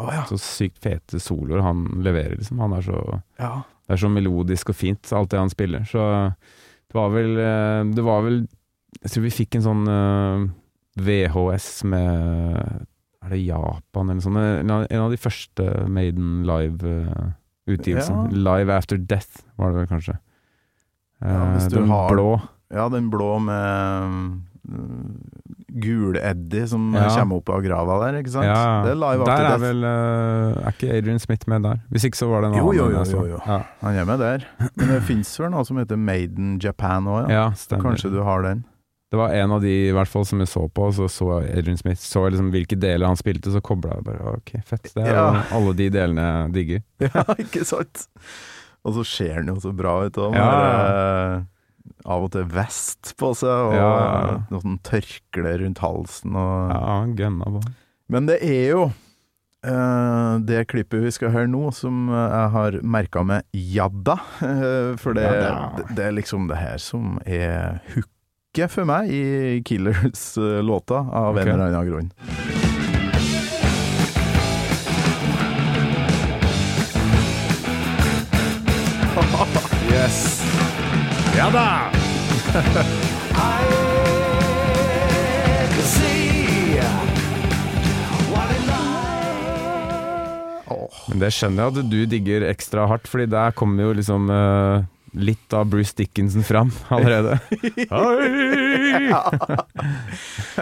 [0.00, 0.24] oh, ja.
[0.30, 2.60] Så sykt fete soloer han leverer, liksom.
[2.64, 3.00] Han er så
[3.40, 3.54] ja.
[3.86, 5.84] Det er så melodisk og fint, alt det han spiller.
[5.86, 6.02] Så
[6.90, 8.40] det var vel eh, Det var vel
[9.02, 10.46] Jeg tror vi fikk en sånn uh,
[10.96, 12.86] VHS med
[13.26, 14.38] Er det Japan eller sånt?
[14.38, 14.70] En
[15.02, 18.28] av, de første Maiden live-utgivelsene.
[18.30, 18.42] Ja.
[18.52, 20.18] Live After Death, var det vel kanskje.
[21.20, 22.40] Ja, Eh, du den har- blå.
[22.70, 24.36] ja, den blå med
[24.68, 24.76] uh,
[25.72, 27.08] Gul-Eddie som Ja.
[27.18, 28.44] kommer opp av grava der, ikke sant?
[28.44, 29.60] Ja, Det er live der after er death.
[29.62, 31.80] vel eh, Er ikke Adrian Smith med der?
[31.90, 32.66] Hvis ikke så var det en annen.
[32.66, 33.04] jo, jo, jo.
[33.04, 33.40] jo, jo.
[33.46, 34.44] Ja, Han er med der.
[34.76, 37.50] Men det fins vel noe som heter Maiden Japan òg, ja.
[37.50, 37.76] ja.
[37.80, 38.64] Kanskje du har den?
[39.10, 41.78] Det var en av de i hvert fall som jeg så på, så så Adrian
[41.78, 42.00] Smith.
[42.02, 44.88] Så liksom hvilke deler han spilte, så kobla jeg bare Ok, fett.
[44.96, 45.26] Det er Ja.
[45.54, 46.82] alle de delene jeg digger.
[47.14, 48.08] Ja, ikke sant?
[48.86, 50.34] Og så ser han jo så bra ut òg.
[50.34, 50.50] Ja.
[51.36, 51.44] eh,
[52.06, 54.36] Av og til vest på seg, og Ja, ja.
[54.50, 56.34] noe sånn tørkle rundt halsen.
[56.34, 56.70] Og...
[56.74, 57.62] Ja, han gønna på.
[58.10, 58.82] Men det er jo
[59.66, 64.18] eh, det klippet vi skal høre nå, som eh, jeg har merka med Jadda.
[64.50, 67.80] eh, for det, det, det er liksom det her som er
[68.56, 71.44] hooket for meg i Killers-låta, av okay.
[71.44, 72.12] en eller annen grunn.
[79.92, 80.42] yes!
[81.36, 81.90] Ja da!
[91.06, 94.82] Men det skjønner jeg at du digger ekstra hardt, Fordi der kommer jo liksom eh,
[95.16, 97.38] litt av Bruce Dickinson fram allerede.
[97.90, 99.10] Oi!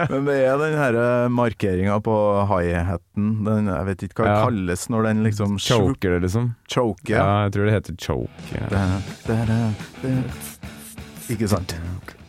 [0.09, 2.15] Men det er den herre markeringa på
[2.49, 4.43] high-haten jeg vet ikke hva det Ja.
[4.47, 6.49] kalles når den liksom Choker det, liksom.
[6.71, 7.15] choker.
[7.15, 7.43] Ja, ja.
[7.47, 8.29] jeg tror det heter choke.
[8.55, 8.81] Ja, Da,
[9.27, 9.59] da, da.
[11.31, 11.75] Ikke sant?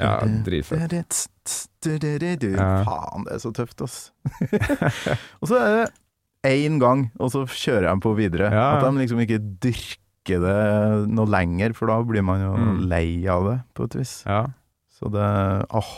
[0.00, 0.14] ja
[0.44, 0.92] dritfett.
[2.56, 2.70] Ja.
[2.84, 4.10] Faen, det er så tøft, ass.
[5.40, 5.86] og så er det
[6.46, 8.50] én gang, og så kjører jeg på videre.
[8.52, 8.66] Ja.
[8.78, 10.02] At de liksom ikke dyrker
[10.42, 12.88] det noe lenger, for da blir man jo Mm.
[12.90, 14.24] lei av det, på et vis.
[14.26, 14.46] Ja.
[14.90, 15.90] Så det Åh,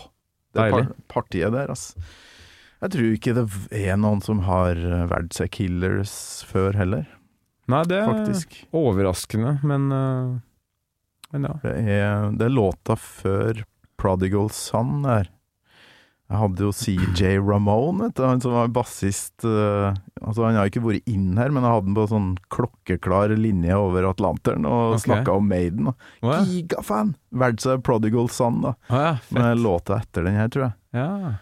[0.55, 1.97] det par partiet der, altså.
[2.83, 3.47] Jeg tror ikke det
[3.89, 4.75] er noen som har
[5.11, 7.07] valgt seg Killers før heller,
[7.69, 8.65] Nei, det er faktisk.
[8.73, 10.39] overraskende, men eh,
[11.33, 11.55] Men ja.
[11.63, 13.65] Det er, det er låta før
[13.99, 15.29] Prodigal Son der.
[16.29, 21.09] Jeg hadde jo CJ Ramone, han som var bassist eh, Altså Han har ikke vært
[21.09, 25.05] inn her, men jeg hadde han på sånn klokkeklar linje over Atlanteren og okay.
[25.07, 25.89] snakka om Maiden.
[25.89, 26.41] Å ja.
[26.45, 27.15] Gigafan!
[27.63, 28.75] Seg Prodigal Son, da.
[28.91, 30.77] Oh, ja, Med låta etter den her, tror jeg.
[30.99, 31.39] Ja,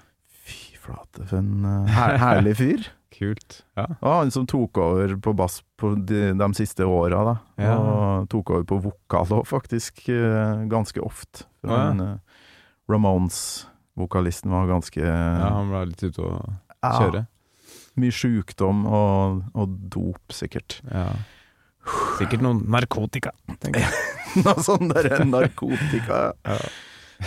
[0.46, 2.86] Fy flate, for en eh, her, herlig fyr.
[3.16, 3.62] kult.
[3.78, 3.86] Ja.
[4.00, 7.34] Og han som tok over på bass på de, de siste åra, da.
[7.62, 7.74] Ja.
[7.78, 11.46] Og tok over på vokal òg, faktisk, eh, ganske ofte.
[11.64, 12.12] For Å,
[13.96, 16.36] Ramones-vokalisten var ganske ja, han var litt ute å
[16.82, 17.24] kjøre.
[17.24, 17.26] ja.
[17.96, 20.82] Mye sjukdom og, og dop, sikkert.
[20.92, 21.14] Ja.
[22.18, 23.30] Sikkert noen narkotika,
[23.62, 23.92] tenker jeg.
[24.44, 26.34] Noe sånn der narkotika.
[26.44, 26.58] Ja.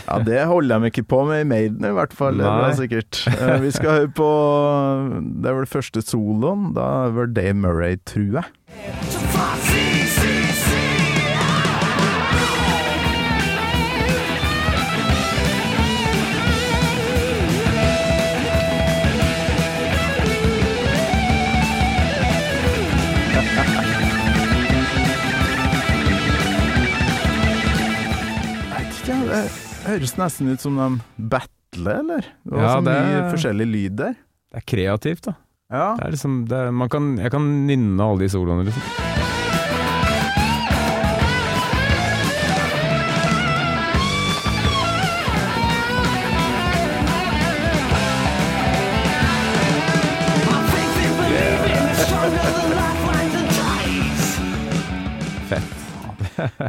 [0.05, 2.37] Ja, det holder de ikke på med i Maiden, i hvert fall.
[2.37, 2.75] Det er Nei.
[2.77, 3.23] sikkert.
[3.33, 4.27] Eh, Vi skal høre på
[5.41, 6.67] Det er vel første soloen.
[6.77, 8.45] Da er vel Dave Murray, tror.
[8.69, 8.93] Jeg
[30.09, 30.87] høres nesten ut som de
[31.29, 32.25] battler, eller?
[32.43, 34.15] Det var Ja, så mye forskjellig lyd der.
[34.49, 35.35] Det er kreativt, da.
[35.69, 35.95] Ja.
[35.97, 38.81] Det er liksom, det er, man kan, jeg kan nynne alle de soloene, liksom.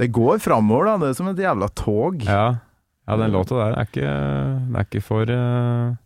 [0.01, 0.97] Det går framover, da.
[0.99, 2.25] Det er som et jævla tog.
[2.27, 2.59] Ja,
[3.11, 4.07] ja den låta der er ikke,
[4.71, 5.97] den er ikke for uh,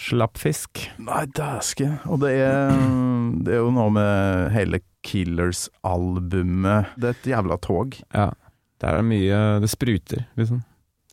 [0.00, 0.84] slappfisk.
[1.02, 1.96] Nei, dæsken.
[2.08, 2.70] Og det er,
[3.44, 6.90] det er jo noe med hele Killers-albumet.
[7.00, 7.96] Det er et jævla tog.
[8.14, 8.30] Ja,
[8.80, 10.62] der er mye Det spruter, liksom.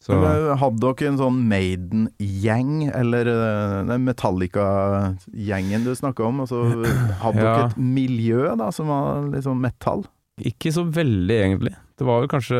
[0.07, 6.39] Så Hadde dere en sånn Maiden-gjeng, eller eh, den Metallica-gjengen du snakka om?
[6.45, 6.61] Altså,
[7.23, 7.49] hadde Ja.
[7.57, 10.05] dere et miljø da, som var sånn metall?
[10.37, 11.73] ikke så veldig, egentlig.
[11.97, 12.57] Det var jo kanskje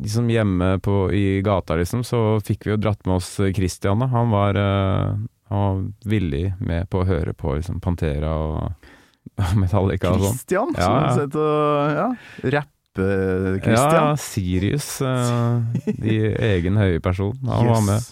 [0.00, 4.08] liksom hjemme på, i gata, liksom, så fikk vi jo dratt med oss Christian, da.
[4.14, 5.18] Han var, uh,
[5.52, 8.86] han var villig med på å høre på liksom Pantera og,
[9.36, 10.38] og Metallica og sånn.
[10.38, 11.10] Christian, Ja, ja.
[11.18, 12.06] Sett, og ja,
[12.56, 13.98] rappe-Christian.
[13.98, 14.88] Ja, Sirius.
[15.04, 15.60] Uh,
[16.00, 16.16] I
[16.54, 17.36] egen høye person.
[17.44, 18.08] Han var med.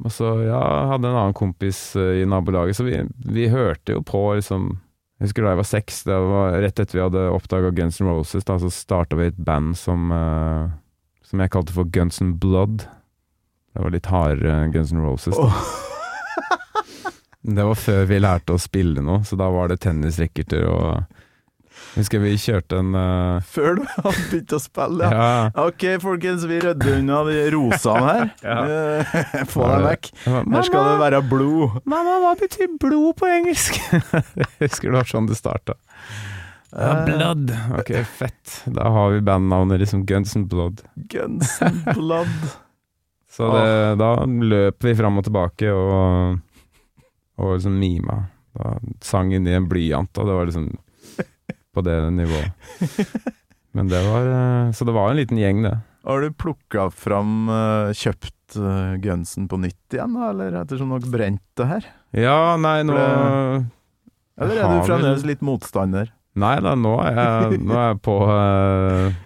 [0.00, 0.60] Og så ja,
[0.92, 4.76] hadde en annen kompis uh, i nabolaget, så vi, vi hørte jo på liksom
[5.20, 8.08] Jeg husker da jeg var seks, det var rett etter vi hadde oppdaga Guns N'
[8.08, 10.72] Roses, da, så starta vi et band som uh,
[11.28, 12.86] Som jeg kalte for Guns N' Blood.
[13.70, 15.36] Det var litt hardere Guns N' Roses.
[15.36, 15.52] Da.
[17.40, 21.20] Det var før vi lærte å spille noe, så da var det tennisracketer og
[21.96, 23.42] husker vi kjørte en uh...
[23.50, 25.28] Før du hadde begynt å spille, ja.
[25.50, 25.66] ja.
[25.66, 28.32] Ok, folkens, vi rydder unna de rosene her.
[28.50, 29.44] ja.
[29.50, 30.10] Få dem vekk.
[30.26, 31.80] Her skal det være blod.
[31.84, 33.80] Mamma, hva betyr blod på engelsk?
[33.90, 35.76] jeg husker det var sånn det starta.
[35.76, 36.30] Ja,
[36.72, 37.50] Eh, blood.
[37.78, 38.62] Ok, fett.
[38.66, 40.82] Da har vi bandnavnet liksom Guns and Blood.
[40.94, 42.28] Guns and Blood.
[43.30, 46.38] Så det, da løp vi fram og tilbake og,
[47.38, 48.24] og liksom mima.
[48.54, 50.70] Da sang inn i en blyant, og det var liksom
[51.74, 52.52] på det nivået.
[53.76, 55.76] Men det var eh, Så det var en liten gjeng, det.
[56.04, 61.12] Har du plukka fram, eh, kjøpt eh, gunsen på nytt igjen, da, eller ettersom dere
[61.12, 61.90] brent det her?
[62.16, 66.10] Ja, nei, nå For Eller er du fremdeles litt motstander?
[66.40, 69.18] Nei da, nå er jeg, nå er jeg på, eh,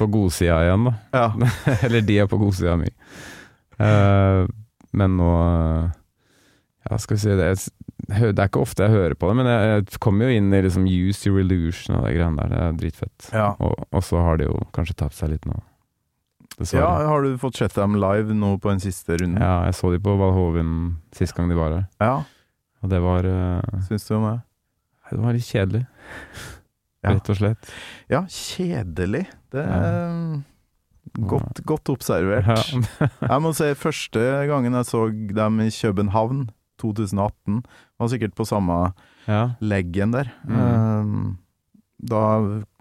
[0.00, 0.94] på godsida igjen, da.
[1.14, 1.52] Ja.
[1.86, 2.90] Eller de er på godsida mi.
[3.78, 5.32] Men nå
[6.90, 7.48] Ja, skal vi si det
[8.08, 10.60] Det er ikke ofte jeg hører på det, men jeg, jeg kommer jo inn i
[10.64, 12.48] liksom Use Your Illusion og de greiene der.
[12.54, 13.26] Det er dritfett.
[13.34, 13.50] Ja.
[13.60, 15.58] Og, og så har de jo kanskje tapt seg litt nå.
[16.72, 19.38] ja, har du fått sett dem live nå på en siste runde?
[19.42, 22.16] Ja, jeg så de på Valhovin sist gang de var her, Ja,
[22.82, 24.36] og det var uh, syns du om det?
[25.10, 25.84] Det var litt kjedelig,
[27.04, 27.12] Ja.
[27.14, 27.68] rett og slett.
[28.10, 29.26] Ja, kjedelig.
[29.54, 30.40] Det er Ja.
[31.30, 32.48] godt, godt observert.
[32.48, 33.08] Ja.
[33.30, 36.48] Jeg må si første gangen jeg så dem i København,
[36.80, 37.62] 2018,
[37.98, 38.78] var sikkert på samme
[39.26, 39.42] ja.
[39.60, 40.30] leggen der.
[40.48, 40.58] Mm.
[40.58, 41.38] Um,
[41.98, 42.22] da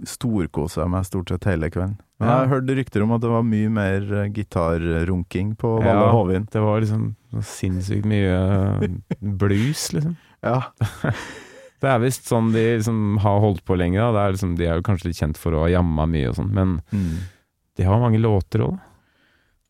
[0.06, 1.96] storkosa jeg meg stort sett hele kvelden.
[2.22, 6.12] Men jeg hørte rykter om at det var mye mer eh, gitarrunking på Valle Ja.
[6.14, 6.48] Hovin.
[6.50, 7.12] Det var liksom
[7.46, 8.38] sinnssykt mye
[8.82, 10.16] eh, blues, liksom.
[10.46, 10.62] Ja.
[11.78, 14.00] Det er visst sånn de liksom har holdt på lenge.
[14.02, 14.10] Da.
[14.16, 16.38] Det er liksom, de er jo kanskje litt kjent for å ha jamma mye og
[16.40, 17.20] sånn, men Mm.
[17.78, 18.80] de har mange låter òg.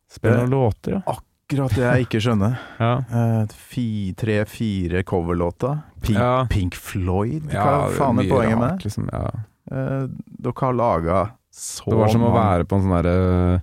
[0.08, 1.02] Spiller noen låter, ja.
[1.48, 2.58] Akkurat det jeg ikke skjønner.
[2.84, 2.94] ja.
[3.08, 3.86] Eh, fi,
[4.20, 5.78] Tre-fire coverlåter.
[6.04, 6.46] Pink, Ja.
[6.52, 7.48] Pink Floyd?
[7.48, 8.84] Hva Ja, faen er poenget med det?
[8.90, 9.30] Liksom, ja.
[9.72, 10.08] Eh,
[10.44, 11.22] dere har laga
[11.52, 13.62] så Det var som å være på en sånn derre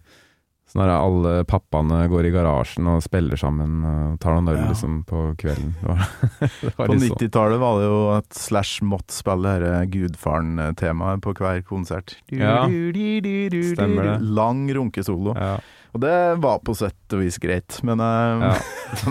[0.68, 4.70] Sånn der alle pappaene går i garasjen og spiller sammen og tar noen øl Ja.
[4.72, 5.76] liksom på kvelden.
[5.84, 6.08] Det var,
[6.40, 7.04] det var På sånn.
[7.12, 12.16] 90-tallet var det jo at Slash måtte spille dette Gudfaren-temaet på hver konsert.
[12.32, 12.64] Ja.
[12.66, 14.18] Stemmer det.
[14.34, 15.36] Lang runkesolo.
[15.38, 15.58] Ja.
[15.94, 18.54] Og det var på sett og vis greit, men jeg Ja.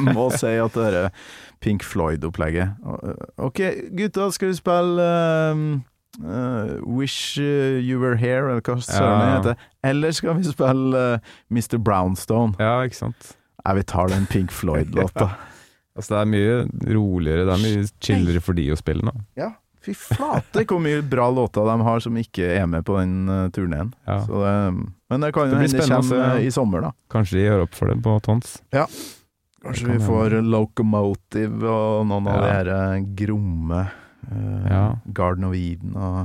[0.16, 1.10] må si at det er
[1.64, 2.76] Pink Floyd-opplegget
[3.40, 3.62] Ok,
[3.96, 5.06] gutta, skal vi spille
[5.54, 5.64] um,
[6.24, 9.30] uh, Wish You Were Here, eller hva søren Ja.
[9.38, 9.56] heter?
[9.84, 11.80] Eller skal vi spille uh, Mr.
[11.80, 12.56] Brownstone?
[12.60, 13.34] ja, ikke sant.
[13.64, 15.32] Nei, vi tar den Pink Floyd-låta.
[15.94, 16.54] Altså, det er mye
[16.98, 19.12] roligere, det er mye chillere for de å spille nå.
[19.38, 19.52] Ja,
[19.86, 23.44] fy flate hvor mye bra låter de har som ikke er med på den uh,
[23.54, 23.92] turneen.
[24.10, 24.16] Ja.
[24.26, 24.54] Så det,
[25.14, 26.91] men det kan jo hende det kommer i sommer, da.
[27.14, 28.47] Kanskje de gjør opp for det på Tons.
[29.64, 32.43] Kanskje kan vi får får Locomotive og noen av Ja.
[32.43, 34.86] de her uh, gromme uh, Ja.
[35.16, 36.16] Garden of Eden og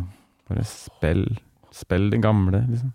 [0.49, 1.26] Bare spill,
[1.76, 2.91] spill det gamle, liksom.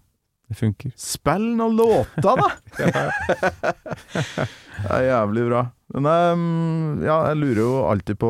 [0.49, 0.89] Det funker.
[0.97, 2.47] Spill noen låter, da!
[4.81, 5.61] det er jævlig bra.
[5.93, 8.29] Men um, ja, jeg lurer jo alltid på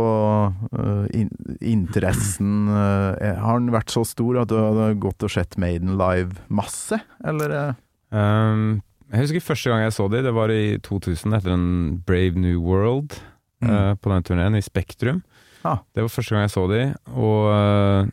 [0.75, 1.29] uh, in
[1.63, 6.43] interessen uh, Har den vært så stor at du hadde gått og sett Maiden live
[6.51, 7.75] masse, eller?
[8.11, 8.81] Um,
[9.13, 11.69] jeg husker første gang jeg så dem, det var i 2000, etter en
[12.07, 13.19] Brave New World
[13.63, 13.69] Mm.
[13.71, 15.21] Uh, på den turneen, i Spektrum.
[15.63, 15.77] Ah.
[15.95, 18.09] Det var første gang jeg så dem, og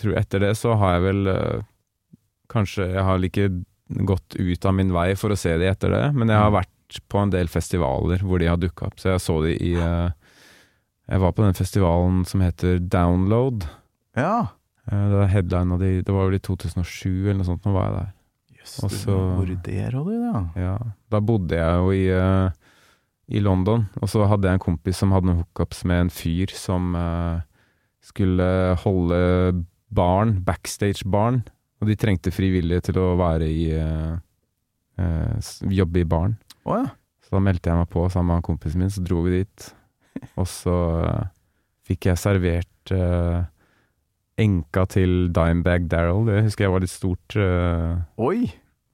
[0.00, 1.28] tror etter det så har jeg vel
[2.48, 3.50] Kanskje jeg har ikke
[4.08, 6.56] gått ut av min vei for å se dem etter det, men jeg har Mm.
[6.90, 9.74] Vært på en del festivaler hvor de har dukka opp, så jeg så de i
[9.78, 10.10] eh,
[11.10, 13.64] Jeg var på den festivalen som heter Download.
[14.14, 14.46] Ja.
[14.86, 17.96] Uh, det, er de, det var vel i 2007 eller noe sånt, nå var jeg
[17.96, 18.12] der.
[18.60, 20.44] Jøss, Og du så- Hvor der og du, da?
[20.54, 20.78] Ja,
[21.10, 22.50] da bodde jeg jo i, eh,
[23.28, 26.46] i London, og så hadde jeg en kompis som hadde noen hookups med en fyr
[26.54, 27.40] som eh,
[28.02, 31.42] skulle holde barn, backstage-barn,
[31.80, 34.16] og de trengte frivillige til å være i eh,
[35.00, 36.36] eh, jobbe i baren.
[36.68, 36.88] Å ja.
[37.24, 39.66] Så da meldte jeg meg på sammen med kompisen min, så dro vi dit.
[40.40, 40.74] Og så
[41.06, 41.26] eh,
[41.86, 43.44] fikk jeg servert uh,
[44.40, 47.36] enka til Dimebag Daryl, det husker jeg var litt stort.
[47.36, 48.48] Uh, Oi!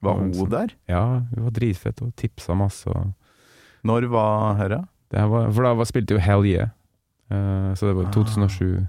[0.05, 0.51] Var hun sånn.
[0.53, 0.75] der?
[0.93, 1.01] ja,
[1.33, 2.87] hun var dritfett og tipsa masse.
[2.93, 4.83] og Når var herre?
[5.11, 6.69] Det her var, for da var, spilte jo Hell Yeah.
[7.33, 8.13] Uh, så det var Ah.
[8.15, 8.87] 2007.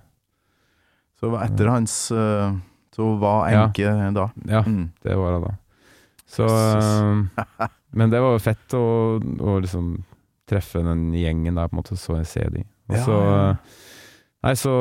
[1.17, 3.63] Så det var etter hans Så hun var Ja.
[3.65, 4.27] enke da.
[4.45, 4.91] Ja, Mm.
[5.03, 5.55] det var det da.
[6.27, 6.45] Så
[7.97, 8.85] Men det var jo fett å,
[9.17, 9.91] å liksom
[10.47, 12.63] treffe den gjengen der, på en måte, så jeg ser de.
[12.91, 13.35] Og så ja.
[13.35, 13.85] ja.
[14.45, 14.73] Nei, så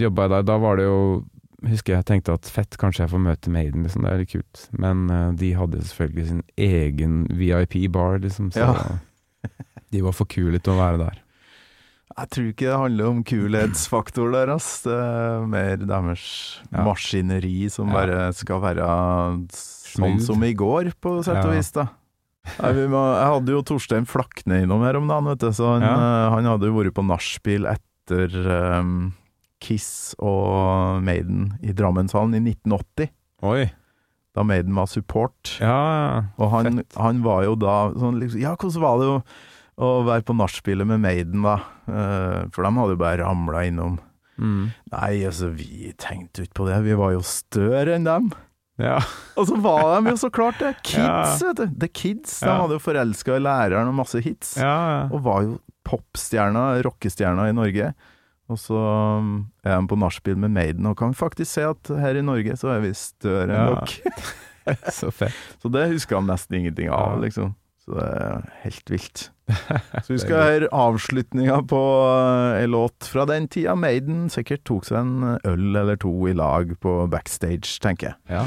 [0.00, 0.46] jobba jeg der.
[0.48, 1.00] Da var det jo
[1.66, 4.04] Husker jeg tenkte at fett, kanskje jeg får møte Maiden, liksom.
[4.04, 4.64] Det er litt kult.
[4.76, 8.50] Men uh, de hadde selvfølgelig sin egen VIP-bar, liksom.
[8.54, 8.98] Så Ja.
[9.94, 11.22] de var for kule til å være der.
[12.12, 14.68] Jeg tror ikke det handler om kulhetsfaktor der, ass.
[14.84, 16.28] Det er mer deres
[16.72, 18.86] maskineri som bare skal være
[19.56, 21.88] sånn som i går, på sett og vis, da.
[22.62, 25.82] Nei, må, jeg hadde jo Torstein Flakne innom her om dagen, vet du, så han,
[25.86, 25.94] Ja.
[25.96, 28.36] eh, han hadde jo vært på nachspiel etter
[28.78, 29.12] um,
[29.62, 33.10] Kiss og Maiden i Drammenshallen i 1980.
[33.46, 33.66] Oi!
[34.36, 35.54] da Maiden var support.
[35.64, 39.14] Ja, Og han, han var jo da sånn liksom Ja, hvordan var det å,
[39.80, 41.54] å være på nachspielet med Maiden, da?
[41.88, 43.94] Uh, for de hadde jo bare ramla innom.
[44.36, 44.66] Mm.
[44.92, 46.82] Nei, altså, vi tenkte jo ikke på det.
[46.84, 48.28] Vi var jo større enn dem.
[48.78, 48.98] Ja.
[49.40, 50.74] Og så var de jo så klart det.
[50.84, 51.22] Kids, Ja.
[51.48, 51.66] vet du.
[51.80, 52.40] The Kids.
[52.40, 52.58] De Ja.
[52.60, 54.56] hadde jo forelska i læreren og masse hits.
[54.60, 55.08] ja.
[55.10, 57.92] Og var jo popstjerna, rockestjerna i Norge.
[58.48, 58.76] Og så
[59.18, 62.54] um, er de på nachspiel med Maiden, og kan faktisk se at her i Norge
[62.60, 64.12] så er vi større enn dere.
[64.94, 65.34] Så fett.
[65.62, 67.54] Så det husker han nesten ingenting av, liksom.
[67.86, 69.20] Så det er helt vilt.
[70.02, 73.76] Så vi skal høre avslutninga på en ei låt fra den tida.
[73.78, 78.16] Maiden sikkert tok seg en øl eller to i lag på backstage, tenker jeg.
[78.34, 78.42] Ja.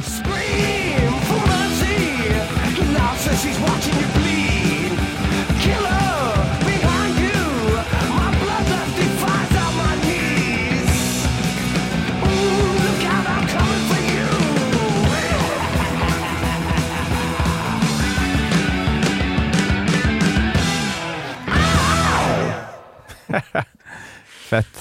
[24.49, 24.79] Fett.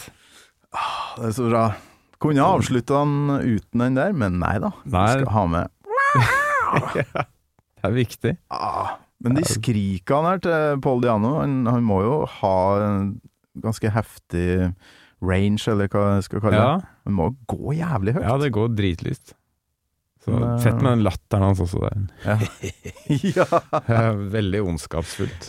[1.19, 1.65] Det er så bra.
[2.23, 4.73] Kunne avslutta den uten den der, men nei da.
[4.91, 5.09] Nei.
[5.21, 5.69] skal ha med
[7.79, 8.33] Det er viktig.
[8.51, 13.13] ah, Men de skrikene her til Paul Diano, han, han må jo ha en
[13.63, 14.49] ganske heftig
[15.25, 16.91] range, eller hva jeg skal kalle Ja, det.
[17.09, 18.27] Han må gå jævlig høyt.
[18.27, 19.33] ja det går dritlyst.
[20.25, 22.05] Så Men, eh, fett med den latteren hans også der.
[22.27, 22.37] ja.
[23.89, 25.49] Det er Veldig ondskapsfullt.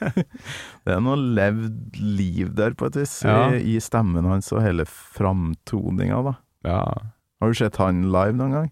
[0.86, 3.48] Det er noe levd liv der, på et vis, Ja.
[3.56, 6.34] i, i stemmen hans og hele framtoninga, da.
[6.66, 6.80] Ja.
[7.40, 8.70] Har du sett han live noen gang?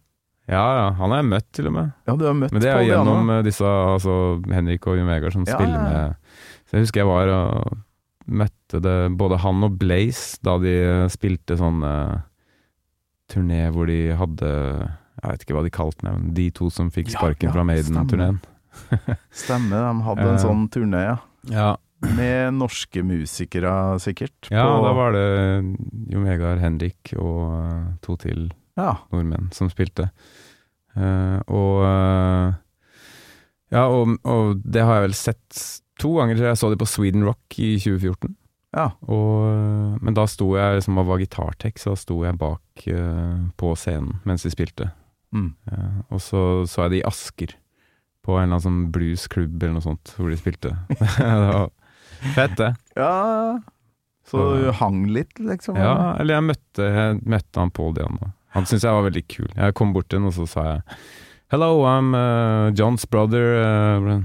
[0.50, 0.86] ja, ja.
[0.98, 1.92] Han har jeg møtt, til og med.
[2.06, 4.16] Ja, du har møtt Men det er jo gjennom eh, disse altså
[4.52, 6.16] Henrik og Jon Vegard som Ja, spiller med
[6.68, 7.78] Så jeg husker jeg var og
[8.28, 12.18] møtte det både han og Blaze da de eh, spilte sånn eh,
[13.32, 16.90] turné hvor de hadde Jeg vet ikke hva de kalte den, men de to som
[16.92, 18.42] fikk sparken fra Maiden-turneen.
[19.44, 20.42] Stemmer, de hadde en Eh.
[20.44, 21.16] sånn turné, ja.
[21.50, 21.76] Ja,
[22.16, 24.48] Med norske musikere, sikkert.
[24.50, 25.24] ja da var det
[26.12, 28.96] Jon Vegard, Henrik og eh, to til Ja.
[29.12, 30.10] nordmenn som spilte.
[30.96, 32.54] Uh, og
[33.74, 35.62] Ja, og, og det har jeg vel sett
[35.98, 36.36] to ganger.
[36.38, 38.34] Jeg så de på Sweden Rock i 2014.
[38.76, 38.90] ja.
[39.08, 43.48] Og, men da sto jeg liksom og var gitartek, så da sto jeg bak uh,
[43.58, 44.90] på scenen mens de spilte.
[45.34, 45.48] Mm.
[45.66, 47.54] Eh, og så så jeg det i Asker,
[48.24, 50.72] på en eller annen sånn bluesklubb eller noe sånt, hvor de spilte.
[51.18, 51.70] det var
[52.34, 52.72] fett, det.
[52.96, 53.60] ja.
[54.24, 55.76] Så du hang litt, liksom?
[55.76, 56.38] Ja, eller?
[56.38, 58.30] jeg møtte, jeg møtte han Paul Diano.
[58.56, 59.50] Han syntes jeg var veldig kul.
[59.52, 60.98] Jeg kom bort til ham, og så sa jeg
[61.52, 63.58] Hello, I'm uh, John's brother.
[63.60, 64.22] Uh,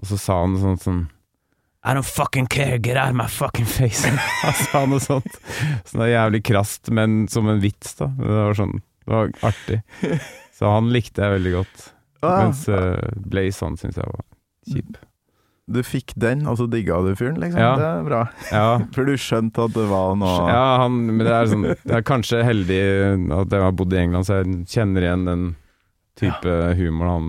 [0.00, 1.00] og så sa han sånn sånn
[1.84, 4.08] I don't fucking care, get out of my fucking face.
[4.42, 5.38] han sa noe sånt.
[5.88, 8.10] Sånn jævlig krast, men som en vits, da.
[8.16, 9.80] Det var sånn, det var artig.
[10.56, 11.86] Så han likte jeg veldig godt.
[12.22, 14.24] Ah, Mens uh, Blazon han syntes jeg var
[14.70, 14.98] kjip.
[15.70, 17.60] Du fikk den, og så digga du fyren, liksom?
[17.62, 17.74] Ja.
[17.78, 18.20] Det er bra.
[18.50, 18.64] Ja,
[18.96, 22.06] For du skjønte at det var noe Ja, han, men det er, sånn, det er
[22.06, 22.80] kanskje heldig
[23.38, 25.44] at jeg har bodd i England, så jeg kjenner igjen den
[26.20, 27.28] type humor han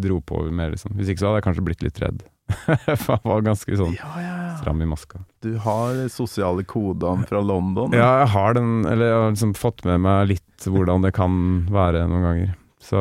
[0.00, 0.96] dro på med, liksom.
[0.98, 2.24] Hvis ikke så hadde jeg kanskje blitt litt redd.
[3.04, 4.56] For han var ganske sånn Ja, ja, ja.
[4.58, 5.20] stram i maska.
[5.44, 7.94] Du har sosiale kodene fra London?
[7.96, 11.36] Ja, jeg har den, eller jeg har liksom fått med meg litt hvordan det kan
[11.72, 12.52] være noen ganger.
[12.84, 13.00] Så,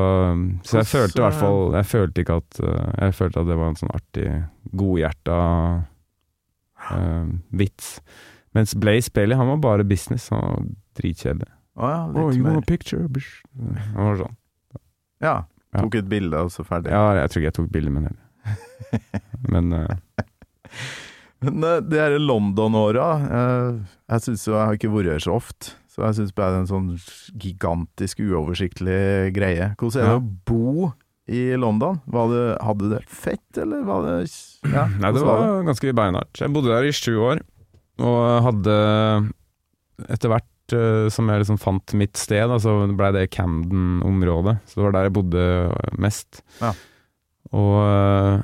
[0.63, 3.57] så jeg følte i hvert fall Jeg følte ikke at eh, Jeg følte at det
[3.59, 4.27] var en sånn artig,
[4.79, 5.39] godhjerta
[6.93, 7.97] uh, vits.
[8.55, 10.29] Mens Blaze Bailey, han var bare business.
[10.31, 10.63] Han var
[10.99, 11.49] dritkjedelig.
[11.75, 13.07] Oh, ja, Oh, you want a picture?
[13.09, 13.41] bish?
[13.57, 14.37] Han var sånn.
[15.23, 15.35] Ja.
[15.73, 16.91] Tok et bilde, og så ferdig.
[16.93, 19.21] Ja, jeg tror ikke jeg tok bilde med den heller.
[19.53, 20.19] Men uh,
[21.43, 23.79] Men det de her London-åra uh,
[24.11, 26.57] Jeg syns jo jeg har ikke vært her så ofte, så jeg syns bare det
[26.57, 26.91] er en sånn
[27.37, 28.99] gigantisk uoversiktlig
[29.35, 29.71] greie.
[29.77, 30.19] Hvordan er det Ja.
[30.19, 30.87] å bo
[31.29, 31.99] i London?
[32.09, 34.15] Det, hadde du det fett, eller var det
[34.73, 36.33] ja, Nei, det var, var ganske beinhardt.
[36.41, 37.43] Jeg bodde der i sju år,
[38.01, 38.77] og hadde
[40.09, 44.57] etter hvert eh, som jeg liksom fant mitt sted, da, så blei det Camden-området.
[44.65, 45.45] Så det var der jeg bodde
[46.01, 46.41] mest.
[46.59, 46.73] Ja.
[47.53, 48.41] Og eh,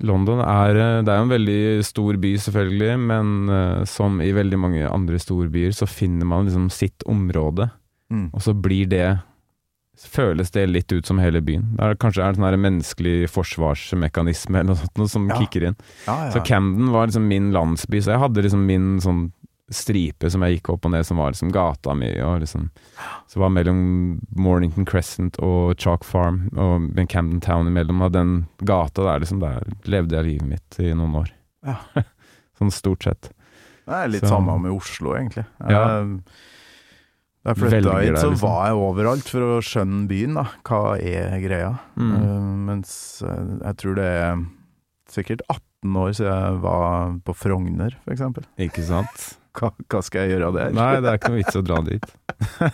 [0.00, 4.32] London er eh, Det er jo en veldig stor by, selvfølgelig, men uh, som i
[4.32, 7.70] veldig mange andre storbyer, så finner man liksom sitt område,
[8.10, 8.30] Mm.
[8.32, 9.18] og så blir det
[9.96, 11.70] Føles det litt ut som hele byen.
[11.74, 15.38] Det er kanskje er en sånn menneskelig forsvarsmekanisme eller noe sånt noe som Ja.
[15.40, 15.76] kicker inn.
[16.06, 16.30] Ja, ja.
[16.32, 19.32] Så Camden var liksom min landsby, så jeg hadde liksom min sånn
[19.72, 22.68] stripe som jeg gikk opp og ned, som var liksom gata mi, og liksom
[23.26, 29.02] Så var mellom Mornington Crescent og Chalk Farm, og Camden Town imellom, og den gata
[29.02, 31.32] der, liksom, der levde jeg livet mitt i noen år.
[31.66, 31.80] Ja.
[32.58, 33.32] sånn stort sett.
[33.86, 35.46] Det er litt Så- samme med Oslo, egentlig.
[35.60, 36.04] Ja.
[37.46, 38.38] Da jeg flytta hit, så liksom.
[38.42, 40.46] var jeg overalt for å skjønne byen, da.
[40.66, 41.72] Hva er greia?
[41.94, 42.14] Mm.
[42.16, 44.40] Uh, mens eh, jeg tror det er
[45.14, 48.48] sikkert 18 år siden jeg var på Frogner, eksempel.
[48.58, 49.28] Ikke sant?
[49.56, 50.74] Hva, hva skal jeg gjøre der?
[50.76, 52.04] Nei, det er ikke noe vits å dra dit.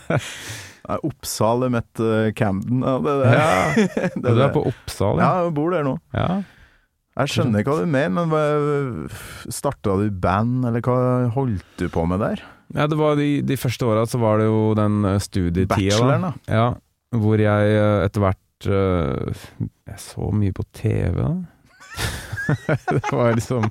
[0.88, 2.80] Nei, Oppsal er mitt eh, Camden.
[2.82, 3.28] Ja, det, det.
[3.36, 4.42] Ja, det, Du det.
[4.48, 5.96] er på Oppsal, Ja, jeg bor der nå.
[6.16, 6.42] ja.
[7.12, 9.02] Jeg skjønner hva du mener, men
[9.52, 10.94] starta du band, eller hva
[11.34, 12.40] holdt du på med der?
[12.72, 15.74] Ja, det var de, de første åra så var det jo den eh, studietida.
[15.76, 16.32] Bacheloren, da.
[16.48, 16.64] Ja,
[17.20, 19.44] hvor jeg eh, etter hvert eh,
[19.92, 21.34] Jeg så mye på TV, da.
[22.96, 23.68] det var liksom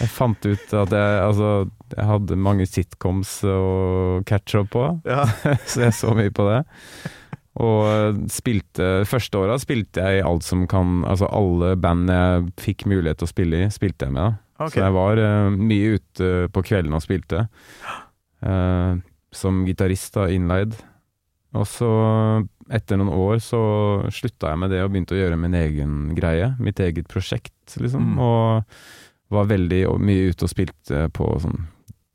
[0.00, 1.50] Jeg fant ut at jeg Altså,
[1.94, 5.26] jeg hadde mange sitcoms å catch up på, Ja.
[5.70, 6.62] så jeg så mye på det.
[7.62, 12.48] Og eh, spilte Første åra spilte jeg i alt som kan Altså alle band jeg
[12.58, 14.32] fikk mulighet til å spille i, spilte jeg med.
[14.32, 14.78] da okay.
[14.78, 17.44] så jeg var uh, mye ute på kvelden og spilte.
[18.44, 19.00] Uh,
[19.34, 20.76] som gitarist, da, innleid.
[21.54, 21.90] Og så,
[22.74, 23.62] etter noen år, så
[24.14, 26.52] slutta jeg med det og begynte å gjøre min egen greie.
[26.62, 28.14] Mitt eget prosjekt, liksom.
[28.14, 28.22] Mm.
[28.22, 31.66] Og var veldig mye ute og spilte på sånn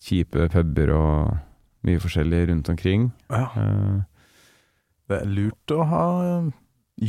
[0.04, 1.38] kjipe puber og
[1.88, 3.12] mye forskjellig rundt omkring.
[3.32, 3.48] Ja.
[3.56, 4.00] Eh,
[5.10, 6.04] Det er lurt å ha
[6.38, 6.50] eh,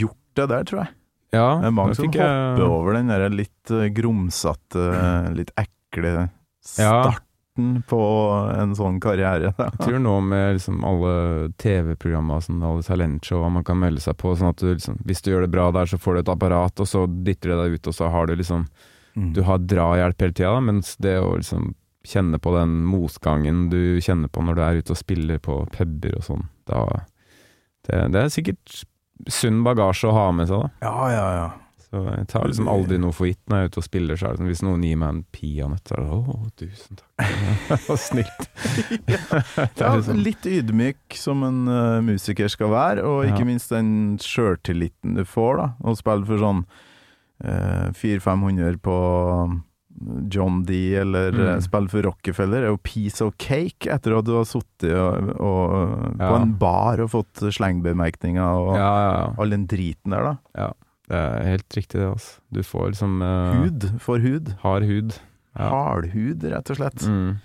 [0.01, 0.95] gjort det der, tror jeg.
[1.35, 2.21] ja, Det er mange som hopper
[2.57, 4.87] jeg- over den der litt eh, grumsete,
[5.39, 6.31] litt ekle
[6.79, 7.03] Ja.
[7.13, 8.01] starten på
[8.57, 9.53] en sånn karriere.
[9.59, 9.69] Da.
[9.79, 14.33] Jeg tror nå med liksom alle TV-programmer, sånn, alle talentshow man kan melde seg på,
[14.39, 16.81] sånn at du liksom, hvis du gjør det bra der, så får du et apparat,
[16.81, 18.67] og så dytter det deg ut, og så har du liksom
[19.17, 19.33] Mm.
[19.35, 21.73] Du har drahjelp hele tida, mens det å liksom
[22.07, 26.15] kjenne på den motgangen du kjenner på når du er ute og spiller på puber
[26.17, 26.85] og sånn, da
[27.89, 28.85] det, det er sikkert
[29.29, 30.87] sunn bagasje å ha med seg, da.
[30.87, 31.49] Ja, ja, ja.
[31.91, 34.19] Så jeg tar liksom aldri noe for gitt når jeg er ute og spiller.
[34.21, 37.81] Så sånn, hvis noen gir meg en peanøtt, så er det å, tusen takk.
[37.89, 38.45] Så snilt.
[39.81, 43.49] Ja liksom- litt ydmyk som en uh, musiker skal være, og ikke Ja.
[43.49, 43.91] minst den
[44.23, 45.67] sjøltilliten du får, da.
[45.83, 46.63] Å spille for sånn
[47.45, 48.97] uh, 400-500 på
[50.33, 51.41] John D, eller Mm.
[51.49, 56.15] eh, spille for Rockefeller, er jo piece of cake etter at du har sittet og,
[56.17, 59.35] på en bar og fått slengbemerkninger og Ja, ja, ja.
[59.39, 60.71] all den driten der, da.
[61.11, 62.07] Det er helt riktig, det.
[62.07, 62.39] altså.
[62.55, 64.55] Du får liksom uh, Hud for hud.
[64.63, 65.17] Hard hud.
[65.59, 65.69] Ja.
[65.69, 67.03] Hardhud, rett og slett.
[67.11, 67.41] Mm.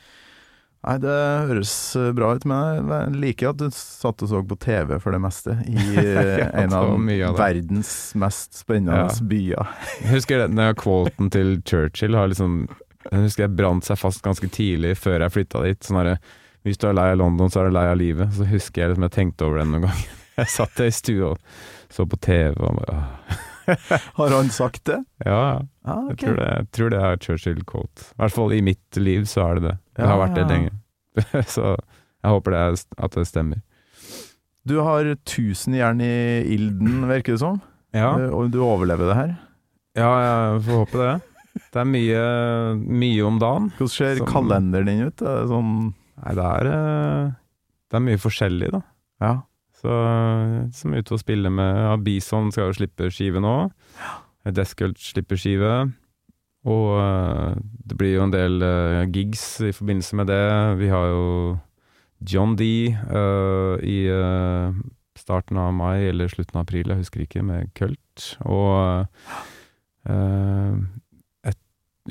[0.86, 1.14] Nei, det
[1.50, 5.16] høres eh, bra ut, men jeg liker at du satt og så på TV for
[5.16, 6.92] det meste i eh, en av
[7.32, 9.28] av verdens mest spennende Ja.
[9.32, 9.72] byer.
[10.04, 12.68] Jeg husker den der quoten til Churchill har liksom
[13.12, 15.82] Jeg husker jeg brant seg fast ganske tidlig før jeg flytta dit.
[15.86, 16.20] Sånn herre
[16.66, 18.32] Hvis du er lei av London, så er du lei av livet.
[18.38, 20.06] Så husker jeg liksom jeg tenkte over den noen gang.
[20.36, 21.38] Jeg satt i stua og
[21.96, 23.94] så på TV og bare åh.
[24.18, 24.98] Har han sagt det?
[25.24, 28.04] Ja, Ah, jeg tror det, jeg tror det er Churchill-quote.
[28.12, 29.74] I hvert fall i mitt liv så er det det.
[29.96, 30.74] Det har vært det lenge.
[31.56, 33.62] så jeg håper det er, at det stemmer.
[34.66, 36.12] Du har tusen jern i
[36.56, 37.62] ilden, virker det som.
[37.96, 39.34] Ja, Eh, Og du overlever det her.
[39.96, 41.14] ja jeg får håpe det.
[41.72, 42.24] Det er mye,
[42.76, 43.70] mye om dagen.
[43.78, 45.22] Hvordan ser som, kalenderen din ut?
[45.24, 45.70] Er det sånn
[46.16, 47.30] Nei, det er, eh,
[47.92, 48.82] det er mye forskjellig, da.
[49.24, 49.34] Ja.
[49.80, 49.96] Så
[50.76, 53.54] som er ute og spiller med ja, Bison skal jo slippe skive nå.
[54.56, 55.72] Deskult slipper skive.
[56.66, 57.56] Og eh,
[57.86, 60.44] det blir jo en del eh, gigs i forbindelse med det.
[60.82, 61.26] Vi har jo
[62.26, 62.64] John D
[63.12, 64.74] uh, i uh,
[65.20, 68.28] starten av mai eller slutten av april, jeg husker ikke, med Kult.
[68.48, 69.06] Og
[70.10, 70.78] uh,
[71.46, 71.60] et,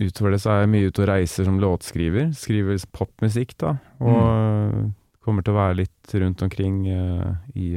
[0.00, 2.30] utover det så er jeg mye ute og reiser som låtskriver.
[2.36, 3.76] Skriver popmusikk, da.
[4.04, 4.92] Og mm.
[5.24, 7.68] kommer til å være litt rundt omkring i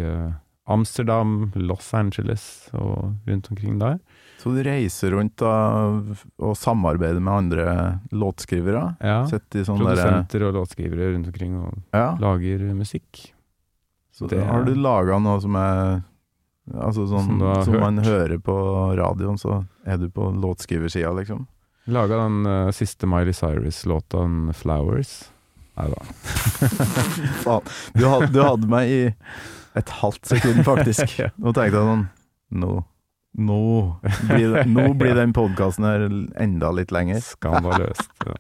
[0.68, 4.02] Amsterdam, Los Angeles og rundt omkring der.
[4.38, 5.54] Så du reiser rundt da,
[6.46, 7.66] og samarbeider med andre
[8.14, 8.84] låtskrivere?
[9.02, 9.24] Ja.
[9.30, 12.16] Produsenter og låtskrivere rundt omkring og Ja.
[12.22, 13.34] lager musikk.
[14.14, 16.04] Så Det- har du laga noe som er
[16.76, 18.54] Altså sånn Som som man hører på
[18.98, 21.48] radioen, så er du på låtskriversida, liksom?
[21.88, 25.30] Laga den uh, siste Miley Cyrus-låta, 'Flowers'.
[25.78, 26.02] Nei da.
[27.46, 27.62] Faen.
[27.96, 29.16] Du, had, du hadde meg i
[29.80, 31.16] et halvt sekund, faktisk.
[31.40, 32.08] Nå tenkte jeg sånn
[32.52, 32.84] Nå,
[33.38, 33.58] nå
[34.02, 36.06] blir, det, nå blir den podkasten her
[36.42, 37.20] enda litt lenger.
[37.22, 38.10] Skandaløst.
[38.26, 38.36] Ja.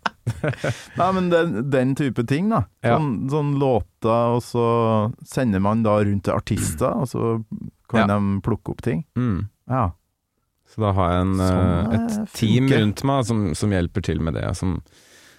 [1.00, 2.64] Nei, men den, den type ting, da.
[2.84, 2.95] Ja.
[2.98, 4.66] Sånn, sånn låter, og så
[5.28, 7.36] sender man da rundt til artister, og så
[7.88, 8.18] kan Ja.
[8.18, 9.06] de plukke opp ting.
[9.16, 9.45] Mm.
[9.70, 9.86] Ja.
[10.68, 12.82] Så da har jeg en, Sånn, eh, eh, et team funker.
[12.82, 14.48] rundt meg som, som hjelper til med det.
[14.60, 14.80] Som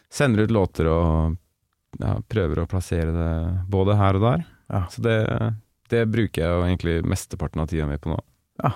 [0.09, 1.37] sender ut låter og
[2.33, 3.33] prøver å plassere det
[3.69, 4.47] både her og der.
[4.73, 4.85] Ja.
[4.93, 5.19] Så det,
[5.93, 8.19] det bruker jeg jo egentlig mesteparten av tida mi på nå.
[8.63, 8.73] Ja.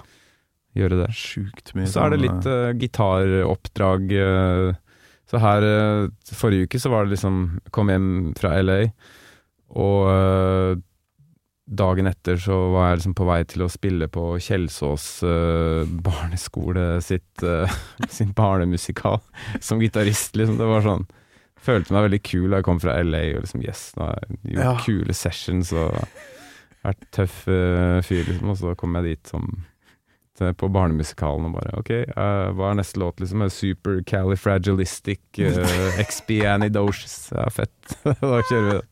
[0.79, 1.11] Gjøre det.
[1.17, 4.15] Sjukt mye Så er det sånn, litt uh, gitaroppdrag.
[4.17, 6.07] Uh, så her uh,
[6.37, 7.43] Forrige uke så var det liksom
[7.73, 8.09] Kom hjem
[8.39, 8.79] fra LA,
[9.73, 10.83] og
[11.73, 15.07] dagen etter så var jeg liksom på vei til å spille på Kjelsås
[16.05, 17.45] barneskole sitt,
[18.19, 19.23] sin barnemusikal
[19.63, 20.59] som gitarist, liksom.
[20.61, 21.07] Det var sånn
[21.63, 24.41] Følte meg veldig kul da jeg kom fra LA og liksom Yes, nå har jeg
[24.59, 24.75] gjort Ja.
[24.85, 25.97] kule sessions og
[26.83, 28.53] vært tøff fyr, liksom.
[28.53, 29.49] Og så kom jeg dit som
[30.39, 33.45] til- på barnemusikalen og bare OK, uh, hva er neste låt, liksom?
[33.53, 37.31] Super Califragilistic uh, Expianidocious.
[37.37, 37.97] Ja, fett.
[38.05, 38.85] da kjører vi det.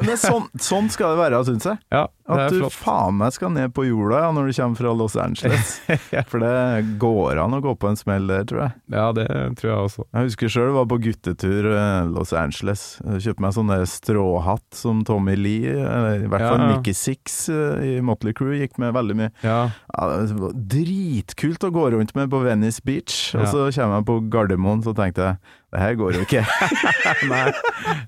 [0.00, 1.80] Men det er sånn, sånn skal det være, syns jeg.
[1.92, 5.16] Ja, At du faen meg skal ned på jorda ja, når du kommer fra Los
[5.20, 5.72] Angeles.
[6.30, 8.74] For det går an å gå på en smell der, tror jeg.
[8.94, 9.26] Ja, det
[9.60, 10.06] tror jeg også.
[10.14, 12.84] Jeg husker sjøl var på guttetur eh, Los Angeles.
[13.04, 16.68] Jeg Kjøpte meg sånn stråhatt som Tommy Lee, i hvert fall Ja.
[16.74, 19.32] Mickey Six eh, i Motley Crew, gikk med veldig mye.
[19.46, 19.60] Ja,
[19.90, 20.06] Ja,
[20.54, 23.32] dritkult å gå rundt med på Venice Beach.
[23.38, 26.40] Og så kommer jeg på Gardermoen, så tenkte jeg det her går jo ikke.
[27.30, 27.44] nei,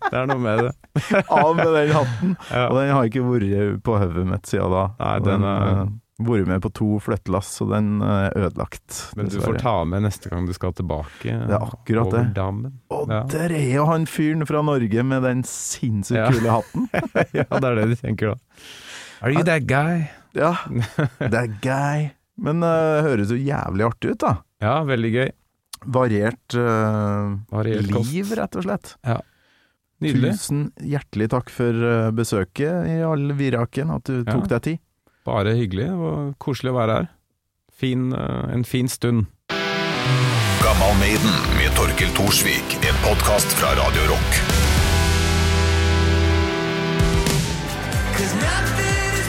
[0.08, 0.70] det er noe med det.
[1.30, 2.32] Av med den hatten!
[2.50, 2.64] Ja.
[2.66, 4.84] Og den har ikke vært på hodet mitt siden da.
[5.00, 5.90] Nei, den er- eh,
[6.22, 9.14] vært med på to flyttelass, så den er ødelagt.
[9.16, 11.24] Men du får ta med neste gang du skal tilbake.
[11.24, 12.34] Det er akkurat det.
[12.34, 12.72] dammen.
[12.90, 13.22] Og Ja.
[13.24, 16.30] der er jo han fyren fra Norge med den sinnssykt Ja.
[16.30, 16.88] kule hatten.
[17.34, 18.34] ja, det er det de tenker da.
[19.22, 20.08] Are you that guy?
[20.34, 20.54] Ja,
[21.18, 22.10] that guy.
[22.38, 24.36] Men uh, høres jo jævlig artig ut, da.
[24.60, 25.30] Ja, veldig gøy.
[25.84, 28.12] Variert, uh, Variert kost.
[28.12, 28.94] liv, rett og slett.
[30.02, 30.32] Nydelig.
[30.36, 34.32] Tusen hjertelig takk for eh, besøket i all viraken, at du Ja.
[34.34, 34.78] tok deg tid.
[35.24, 37.08] Bare hyggelig og koselig å være her.
[37.72, 39.26] Fin, eh, en fin stund.
[40.62, 42.76] Gammal Maiden med Torkil Thorsvik.
[42.86, 44.30] En podkast fra Radio Rock.
[48.16, 49.28] Cause nothing is